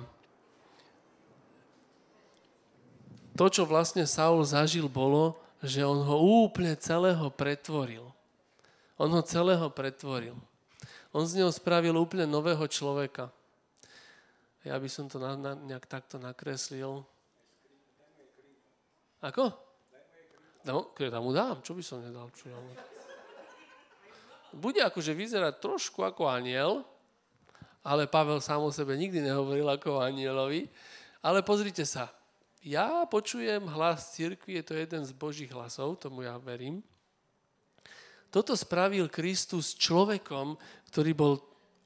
to, 3.37 3.45
čo 3.49 3.65
vlastne 3.65 4.05
Saul 4.05 4.45
zažil, 4.45 4.85
bolo, 4.89 5.37
že 5.61 5.81
on 5.81 6.05
ho 6.05 6.45
úplne 6.45 6.77
celého 6.77 7.29
pretvoril. 7.33 8.05
On 8.97 9.09
ho 9.09 9.21
celého 9.21 9.69
pretvoril. 9.69 10.37
On 11.13 11.25
z 11.25 11.41
neho 11.41 11.49
spravil 11.49 11.97
úplne 11.97 12.29
nového 12.29 12.65
človeka. 12.69 13.33
Ja 14.61 14.77
by 14.77 14.89
som 14.89 15.05
to 15.09 15.17
na, 15.17 15.37
na, 15.37 15.53
nejak 15.53 15.85
takto 15.89 16.21
nakreslil. 16.21 17.05
Ako? 19.27 19.51
No, 20.67 20.91
keď 20.91 21.19
mu 21.19 21.31
dám, 21.31 21.63
čo 21.63 21.75
by 21.75 21.83
som 21.83 22.03
nedal? 22.03 22.27
Čo 22.31 22.51
ja 22.51 22.57
mu... 22.59 22.71
Bude 24.55 24.79
akože 24.83 25.11
vyzerať 25.11 25.59
trošku 25.59 26.03
ako 26.03 26.27
aniel, 26.27 26.83
ale 27.83 28.07
Pavel 28.07 28.39
sám 28.39 28.63
o 28.63 28.71
sebe 28.71 28.95
nikdy 28.95 29.23
nehovoril 29.23 29.67
ako 29.67 29.99
anielovi. 29.99 30.67
Ale 31.23 31.43
pozrite 31.43 31.83
sa, 31.83 32.11
ja 32.63 33.03
počujem 33.07 33.67
hlas 33.67 34.15
cirkvi, 34.15 34.59
je 34.59 34.63
to 34.63 34.73
jeden 34.75 35.03
z 35.03 35.11
božích 35.15 35.51
hlasov, 35.51 35.99
tomu 35.99 36.23
ja 36.23 36.35
verím. 36.39 36.83
Toto 38.27 38.55
spravil 38.59 39.07
Kristus 39.07 39.71
človekom, 39.75 40.59
ktorý 40.91 41.11
bol 41.15 41.33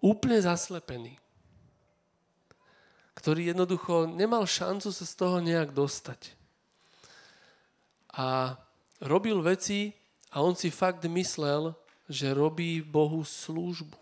úplne 0.02 0.42
zaslepený 0.42 1.22
ktorý 3.22 3.54
jednoducho 3.54 4.10
nemal 4.10 4.50
šancu 4.50 4.90
sa 4.90 5.06
z 5.06 5.14
toho 5.14 5.38
nejak 5.44 5.78
dostať. 5.78 6.34
A 8.16 8.60
robil 9.00 9.40
veci 9.40 9.96
a 10.32 10.44
on 10.44 10.56
si 10.56 10.72
fakt 10.72 11.04
myslel, 11.08 11.76
že 12.12 12.36
robí 12.36 12.84
Bohu 12.84 13.24
službu. 13.24 13.96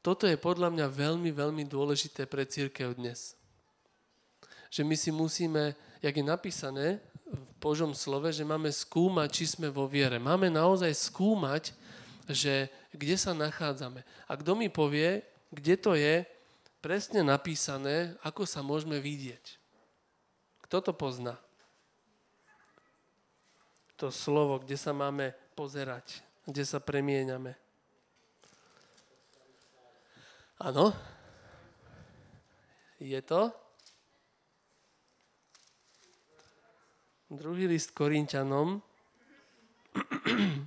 Toto 0.00 0.24
je 0.24 0.40
podľa 0.40 0.72
mňa 0.72 0.86
veľmi, 0.88 1.30
veľmi 1.34 1.64
dôležité 1.68 2.24
pre 2.24 2.48
církev 2.48 2.96
dnes. 2.96 3.36
Že 4.72 4.82
my 4.88 4.96
si 4.96 5.10
musíme, 5.12 5.76
jak 6.00 6.14
je 6.16 6.24
napísané 6.24 6.86
v 7.28 7.42
Božom 7.60 7.92
slove, 7.92 8.32
že 8.32 8.46
máme 8.46 8.72
skúmať, 8.72 9.28
či 9.28 9.44
sme 9.44 9.68
vo 9.68 9.84
viere. 9.84 10.16
Máme 10.16 10.48
naozaj 10.48 11.12
skúmať, 11.12 11.76
že 12.24 12.72
kde 12.92 13.16
sa 13.20 13.36
nachádzame. 13.36 14.00
A 14.28 14.32
kto 14.36 14.56
mi 14.56 14.72
povie, 14.72 15.20
kde 15.52 15.74
to 15.76 15.92
je, 15.92 16.24
presne 16.80 17.20
napísané, 17.26 18.16
ako 18.24 18.48
sa 18.48 18.64
môžeme 18.64 18.96
vidieť. 19.00 19.60
Kto 20.64 20.80
to 20.80 20.92
pozná? 20.96 21.36
To 23.98 24.14
slovo, 24.14 24.62
kde 24.62 24.78
sa 24.78 24.94
máme 24.94 25.34
pozerať, 25.58 26.22
kde 26.46 26.62
sa 26.62 26.78
premieňame. 26.78 27.58
Áno? 30.62 30.94
Je 33.02 33.18
to? 33.22 33.50
Druhý 37.30 37.66
list 37.66 37.90
Korintianom. 37.90 38.78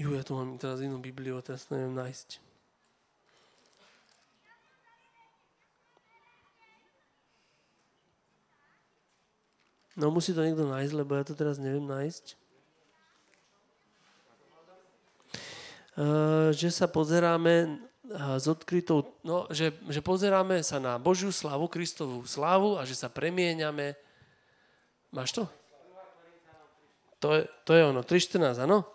Ju, 0.00 0.16
ja 0.16 0.24
tu 0.24 0.32
mám 0.32 0.56
teraz 0.56 0.80
inú 0.80 0.96
Bibliu, 0.96 1.36
teraz 1.44 1.68
neviem 1.68 1.92
nájsť. 1.92 2.49
No 9.98 10.14
musí 10.14 10.30
to 10.30 10.46
niekto 10.46 10.66
nájsť, 10.66 10.92
lebo 10.94 11.18
ja 11.18 11.26
to 11.26 11.34
teraz 11.34 11.58
neviem 11.58 11.86
nájsť. 11.86 12.38
Uh, 16.00 16.54
že 16.54 16.70
sa 16.70 16.86
pozeráme 16.86 17.76
uh, 17.76 18.38
s 18.38 18.46
odkrytou, 18.46 19.10
no, 19.26 19.50
že, 19.50 19.74
že 19.90 20.00
pozeráme 20.00 20.62
sa 20.62 20.78
na 20.78 20.96
Božiu 20.96 21.34
slávu, 21.34 21.66
Kristovú 21.66 22.22
slávu 22.24 22.78
a 22.78 22.86
že 22.86 22.94
sa 22.94 23.10
premieňame. 23.10 23.98
Máš 25.10 25.34
to? 25.34 25.44
To 27.20 27.36
je, 27.36 27.42
to 27.68 27.76
je 27.76 27.82
ono, 27.84 28.00
3.14, 28.00 28.64
áno? 28.64 28.86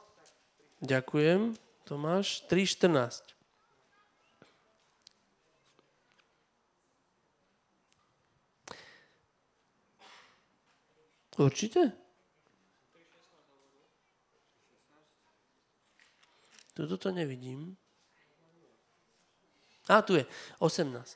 Ďakujem, 0.82 1.54
Tomáš. 1.86 2.42
3.14. 2.50 3.35
Určite? 11.36 11.92
Toto 16.76 16.96
to 17.00 17.10
nevidím. 17.12 17.80
A, 19.88 20.02
tu 20.02 20.18
je, 20.18 20.26
18 20.60 21.16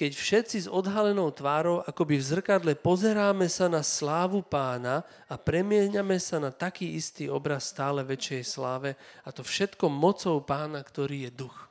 keď 0.00 0.16
všetci 0.16 0.58
s 0.64 0.68
odhalenou 0.72 1.28
tvárou, 1.28 1.84
akoby 1.84 2.16
v 2.16 2.24
zrkadle, 2.24 2.72
pozeráme 2.72 3.44
sa 3.52 3.68
na 3.68 3.84
slávu 3.84 4.40
pána 4.40 5.04
a 5.28 5.36
premieňame 5.36 6.16
sa 6.16 6.40
na 6.40 6.48
taký 6.48 6.96
istý 6.96 7.28
obraz 7.28 7.68
stále 7.68 8.00
väčšej 8.00 8.42
sláve 8.48 8.96
a 8.96 9.28
to 9.28 9.44
všetko 9.44 9.92
mocou 9.92 10.40
pána, 10.40 10.80
ktorý 10.80 11.28
je 11.28 11.30
duch. 11.36 11.68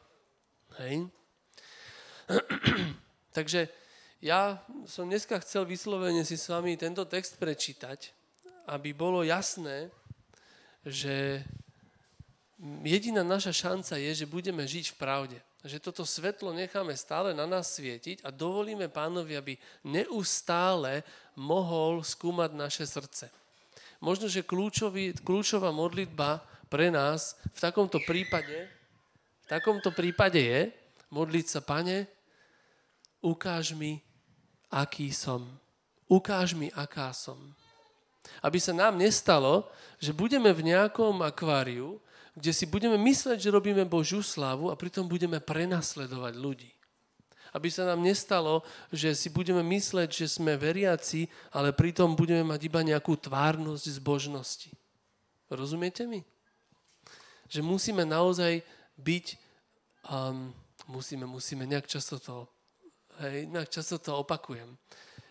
Hej? 0.77 1.09
Takže 3.37 3.65
ja 4.19 4.59
som 4.85 5.07
dneska 5.07 5.39
chcel 5.43 5.63
vyslovene 5.63 6.23
si 6.27 6.35
s 6.35 6.51
vami 6.51 6.75
tento 6.75 7.03
text 7.07 7.39
prečítať, 7.39 8.11
aby 8.67 8.93
bolo 8.93 9.23
jasné, 9.25 9.89
že 10.83 11.43
jediná 12.83 13.23
naša 13.23 13.55
šanca 13.55 13.97
je, 13.97 14.23
že 14.23 14.29
budeme 14.29 14.63
žiť 14.63 14.93
v 14.93 14.99
pravde 14.99 15.39
že 15.63 15.83
toto 15.83 16.07
svetlo 16.07 16.55
necháme 16.55 16.95
stále 16.95 17.35
na 17.35 17.43
nás 17.43 17.75
svietiť 17.75 18.23
a 18.23 18.31
dovolíme 18.31 18.87
pánovi, 18.87 19.35
aby 19.35 19.53
neustále 19.83 21.03
mohol 21.35 21.99
skúmať 21.99 22.55
naše 22.55 22.85
srdce. 22.87 23.27
Možno, 23.99 24.31
že 24.31 24.47
kľúčový, 24.47 25.11
kľúčová 25.19 25.75
modlitba 25.75 26.39
pre 26.71 26.87
nás 26.87 27.35
v 27.51 27.59
takomto 27.59 27.99
prípade, 28.07 28.71
v 29.43 29.47
takomto 29.51 29.91
prípade 29.91 30.39
je 30.39 30.61
modliť 31.11 31.45
sa, 31.51 31.59
pane, 31.59 32.07
ukáž 33.19 33.75
mi, 33.75 33.99
aký 34.69 35.09
som. 35.13 35.45
Ukáž 36.09 36.53
mi, 36.53 36.73
aká 36.73 37.13
som. 37.13 37.37
Aby 38.41 38.61
sa 38.61 38.73
nám 38.73 38.97
nestalo, 38.97 39.65
že 39.97 40.13
budeme 40.13 40.53
v 40.53 40.73
nejakom 40.73 41.21
akváriu, 41.25 42.01
kde 42.37 42.51
si 42.53 42.65
budeme 42.69 42.95
mysleť, 42.95 43.37
že 43.41 43.53
robíme 43.53 43.83
Božiu 43.83 44.23
slávu 44.23 44.71
a 44.71 44.79
pritom 44.79 45.09
budeme 45.09 45.41
prenasledovať 45.43 46.33
ľudí. 46.39 46.71
Aby 47.49 47.73
sa 47.73 47.83
nám 47.89 48.05
nestalo, 48.05 48.61
že 48.93 49.17
si 49.17 49.33
budeme 49.33 49.65
mysleť, 49.65 50.09
že 50.13 50.29
sme 50.29 50.53
veriaci, 50.53 51.25
ale 51.49 51.73
pritom 51.73 52.13
budeme 52.13 52.45
mať 52.45 52.69
iba 52.69 52.85
nejakú 52.85 53.17
tvárnosť 53.17 53.97
zbožnosti. 53.97 54.71
Rozumiete 55.49 56.05
mi? 56.05 56.21
Že 57.49 57.65
musíme 57.65 58.05
naozaj 58.05 58.61
byť, 59.01 59.25
um, 60.05 60.53
musíme, 60.85 61.25
musíme, 61.25 61.65
nejak 61.65 61.89
často 61.89 62.21
to, 62.21 62.45
hej, 63.23 63.47
nejak 63.47 63.69
často 63.69 63.99
to 63.99 64.23
opakujem. 64.23 64.77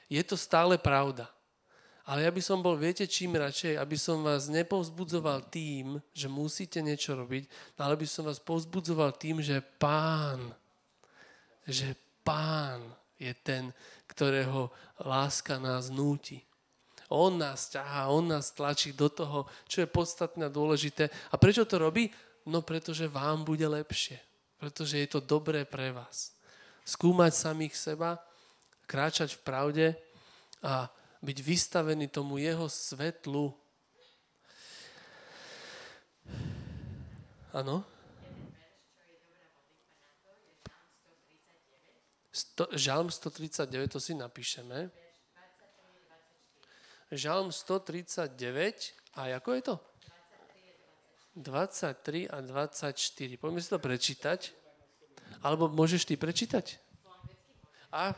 Je 0.08 0.22
to 0.24 0.36
stále 0.36 0.78
pravda. 0.78 1.28
Ale 2.08 2.24
ja 2.24 2.32
by 2.32 2.40
som 2.40 2.64
bol, 2.64 2.72
viete 2.72 3.04
čím 3.04 3.36
radšej, 3.36 3.76
aby 3.76 3.96
som 4.00 4.24
vás 4.24 4.48
nepovzbudzoval 4.48 5.52
tým, 5.52 6.00
že 6.16 6.24
musíte 6.24 6.80
niečo 6.80 7.12
robiť, 7.12 7.44
ale 7.76 8.00
by 8.00 8.06
som 8.08 8.24
vás 8.24 8.40
povzbudzoval 8.40 9.12
tým, 9.20 9.44
že 9.44 9.60
pán, 9.60 10.56
že 11.68 11.92
pán 12.24 12.80
je 13.20 13.28
ten, 13.44 13.76
ktorého 14.08 14.72
láska 15.04 15.60
nás 15.60 15.92
núti. 15.92 16.40
On 17.12 17.28
nás 17.36 17.68
ťahá, 17.68 18.08
on 18.08 18.24
nás 18.24 18.56
tlačí 18.56 18.96
do 18.96 19.12
toho, 19.12 19.44
čo 19.68 19.84
je 19.84 19.88
podstatné 19.88 20.48
a 20.48 20.52
dôležité. 20.52 21.12
A 21.28 21.36
prečo 21.36 21.68
to 21.68 21.76
robí? 21.76 22.08
No 22.48 22.64
pretože 22.64 23.04
vám 23.04 23.44
bude 23.44 23.68
lepšie. 23.68 24.16
Pretože 24.56 24.96
je 24.96 25.08
to 25.12 25.20
dobré 25.20 25.68
pre 25.68 25.92
vás. 25.92 26.37
Skúmať 26.88 27.36
samých 27.36 27.76
seba, 27.76 28.16
kráčať 28.88 29.36
v 29.36 29.44
pravde 29.44 29.86
a 30.64 30.88
byť 31.20 31.38
vystavený 31.44 32.08
tomu 32.08 32.40
jeho 32.40 32.64
svetlu. 32.64 33.52
Áno? 37.52 37.84
Žalm 42.72 43.12
139, 43.12 43.92
to 43.92 44.00
si 44.00 44.16
napíšeme. 44.16 44.88
Žalm 47.12 47.52
139, 47.52 48.96
a 49.16 49.36
ako 49.36 49.50
je 49.52 49.62
to? 49.64 49.74
23 51.38 52.26
a 52.30 52.38
24. 52.42 53.38
Poďme 53.38 53.60
si 53.62 53.68
to 53.70 53.78
prečítať. 53.78 54.57
Alebo 55.42 55.70
môžeš 55.70 56.08
ty 56.08 56.14
prečítať? 56.18 56.80
A 57.88 58.12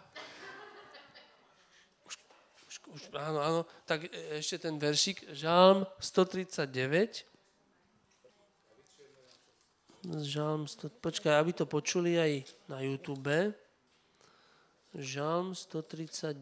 už, 2.91 3.03
áno, 3.15 3.39
áno, 3.39 3.61
tak 3.87 4.11
e, 4.11 4.43
ešte 4.43 4.67
ten 4.67 4.75
veršik, 4.75 5.23
Žálm 5.31 5.87
139. 6.03 7.23
Žálm 10.11 10.67
100, 10.67 10.91
počkaj, 10.99 11.39
aby 11.39 11.55
to 11.55 11.71
počuli 11.71 12.19
aj 12.19 12.51
na 12.67 12.83
YouTube. 12.83 13.55
Žálm 14.91 15.55
139. 15.55 16.35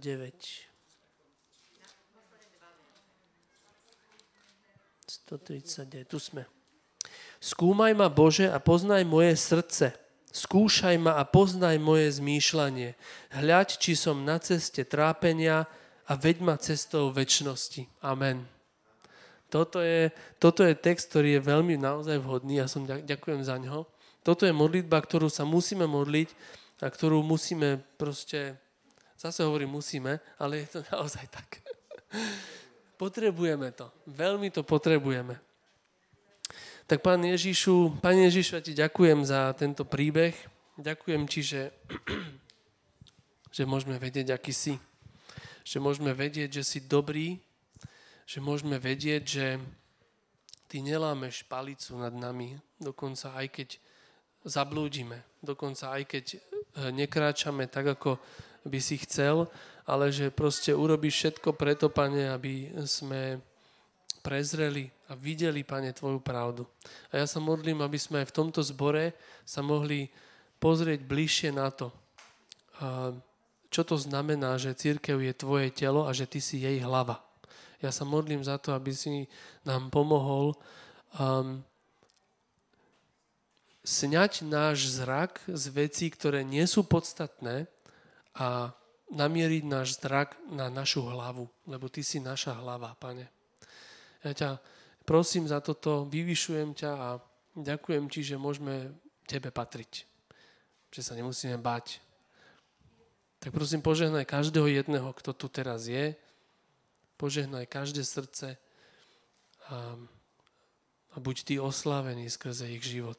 139, 5.29 6.09
tu 6.09 6.17
sme. 6.17 6.49
Skúmaj 7.45 7.93
ma, 7.93 8.09
Bože, 8.09 8.49
a 8.49 8.57
poznaj 8.57 9.05
moje 9.05 9.37
srdce. 9.37 10.08
Skúšaj 10.29 11.01
ma 11.01 11.17
a 11.17 11.25
poznaj 11.25 11.81
moje 11.81 12.21
zmýšľanie. 12.21 12.95
Hľaď, 13.33 13.69
či 13.81 13.97
som 13.97 14.29
na 14.29 14.37
ceste 14.37 14.85
trápenia 14.85 15.65
a 16.05 16.13
veď 16.17 16.37
ma 16.45 16.55
cestou 16.61 17.09
väčšnosti. 17.09 17.89
Amen. 18.05 18.45
Toto 19.49 19.81
je, 19.81 20.13
toto 20.37 20.61
je 20.61 20.77
text, 20.77 21.09
ktorý 21.09 21.41
je 21.41 21.49
veľmi 21.49 21.81
naozaj 21.81 22.21
vhodný. 22.21 22.61
Ja 22.61 22.69
som 22.69 22.85
ďakujem 22.85 23.41
za 23.41 23.57
ňo. 23.57 23.89
Toto 24.21 24.45
je 24.45 24.53
modlitba, 24.53 25.01
ktorú 25.01 25.33
sa 25.33 25.49
musíme 25.49 25.89
modliť 25.89 26.29
a 26.85 26.93
ktorú 26.93 27.25
musíme 27.25 27.81
proste, 27.97 28.61
zase 29.17 29.41
hovorím 29.41 29.81
musíme, 29.81 30.21
ale 30.37 30.69
je 30.69 30.77
to 30.77 30.81
naozaj 30.93 31.25
tak. 31.33 31.65
potrebujeme 33.01 33.73
to. 33.73 33.89
Veľmi 34.05 34.53
to 34.53 34.61
potrebujeme. 34.61 35.48
Tak 36.89 37.05
Pán 37.05 37.21
Ježišu, 37.21 38.01
Pán 38.01 38.17
Ježišu, 38.17 38.57
ja 38.57 38.63
ti 38.65 38.73
ďakujem 38.73 39.21
za 39.21 39.53
tento 39.53 39.85
príbeh. 39.85 40.33
Ďakujem 40.81 41.29
ti, 41.29 41.45
že, 41.45 41.69
že 43.57 43.69
môžeme 43.69 44.01
vedieť, 44.01 44.33
aký 44.33 44.57
si. 44.57 44.81
Že 45.69 45.85
môžeme 45.85 46.17
vedieť, 46.17 46.49
že 46.49 46.65
si 46.65 46.81
dobrý, 46.81 47.45
že 48.25 48.41
môžeme 48.41 48.81
vedieť, 48.81 49.23
že 49.29 49.61
ty 50.65 50.81
nelámeš 50.81 51.45
palicu 51.45 51.93
nad 52.01 52.17
nami, 52.17 52.57
dokonca 52.81 53.37
aj 53.37 53.53
keď 53.53 53.69
zablúdime, 54.49 55.29
dokonca 55.45 55.93
aj 55.93 56.09
keď 56.09 56.25
eh, 56.41 56.41
nekráčame 56.89 57.69
tak, 57.69 58.01
ako 58.01 58.17
by 58.65 58.81
si 58.81 58.97
chcel, 59.05 59.45
ale 59.85 60.09
že 60.09 60.33
proste 60.33 60.73
urobíš 60.73 61.21
všetko 61.21 61.53
preto, 61.53 61.93
Pane, 61.93 62.33
aby 62.33 62.73
sme 62.89 63.45
prezreli 64.29 64.93
a 65.09 65.17
videli, 65.17 65.65
Pane, 65.65 65.97
Tvoju 65.97 66.21
pravdu. 66.21 66.69
A 67.09 67.17
ja 67.17 67.25
sa 67.25 67.41
modlím, 67.41 67.81
aby 67.81 67.97
sme 67.97 68.21
aj 68.21 68.29
v 68.29 68.37
tomto 68.37 68.61
zbore 68.61 69.17
sa 69.49 69.65
mohli 69.65 70.13
pozrieť 70.61 71.01
bližšie 71.09 71.57
na 71.57 71.73
to, 71.73 71.89
čo 73.73 73.83
to 73.89 73.97
znamená, 73.97 74.61
že 74.61 74.77
církev 74.77 75.17
je 75.17 75.33
tvoje 75.33 75.73
telo 75.73 76.05
a 76.05 76.13
že 76.13 76.29
ty 76.29 76.45
si 76.45 76.61
jej 76.61 76.77
hlava. 76.85 77.25
Ja 77.81 77.89
sa 77.89 78.05
modlím 78.05 78.45
za 78.45 78.61
to, 78.61 78.77
aby 78.77 78.93
si 78.93 79.25
nám 79.65 79.89
pomohol 79.89 80.53
um, 81.17 81.65
sňať 83.81 84.45
náš 84.45 84.93
zrak 84.93 85.41
z 85.49 85.65
vecí, 85.73 86.13
ktoré 86.13 86.45
nie 86.45 86.69
sú 86.69 86.85
podstatné 86.85 87.65
a 88.37 88.77
namieriť 89.09 89.65
náš 89.65 89.97
zrak 89.97 90.37
na 90.53 90.69
našu 90.69 91.09
hlavu, 91.09 91.49
lebo 91.65 91.89
ty 91.89 92.05
si 92.05 92.21
naša 92.21 92.61
hlava, 92.61 92.93
pane. 93.01 93.38
Ja 94.27 94.33
ťa 94.35 94.51
prosím 95.07 95.47
za 95.47 95.63
toto, 95.63 96.07
vyvyšujem 96.11 96.75
ťa 96.75 96.91
a 96.91 97.09
ďakujem 97.55 98.11
ti, 98.11 98.21
že 98.23 98.41
môžeme 98.41 98.95
tebe 99.29 99.51
patriť. 99.55 100.07
Že 100.89 101.01
sa 101.05 101.13
nemusíme 101.15 101.61
báť 101.61 102.01
tak 103.39 103.55
prosím, 103.55 103.83
požehnaj 103.83 104.27
každého 104.27 104.67
jedného, 104.67 105.15
kto 105.15 105.31
tu 105.31 105.47
teraz 105.47 105.87
je. 105.87 106.15
Požehnaj 107.15 107.71
každé 107.71 108.03
srdce 108.03 108.59
a, 109.71 109.95
a 111.15 111.17
buď 111.23 111.37
ty 111.47 111.55
oslávený 111.63 112.31
skrze 112.31 112.67
ich 112.67 112.83
život. 112.83 113.19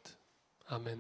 Amen. 0.68 1.00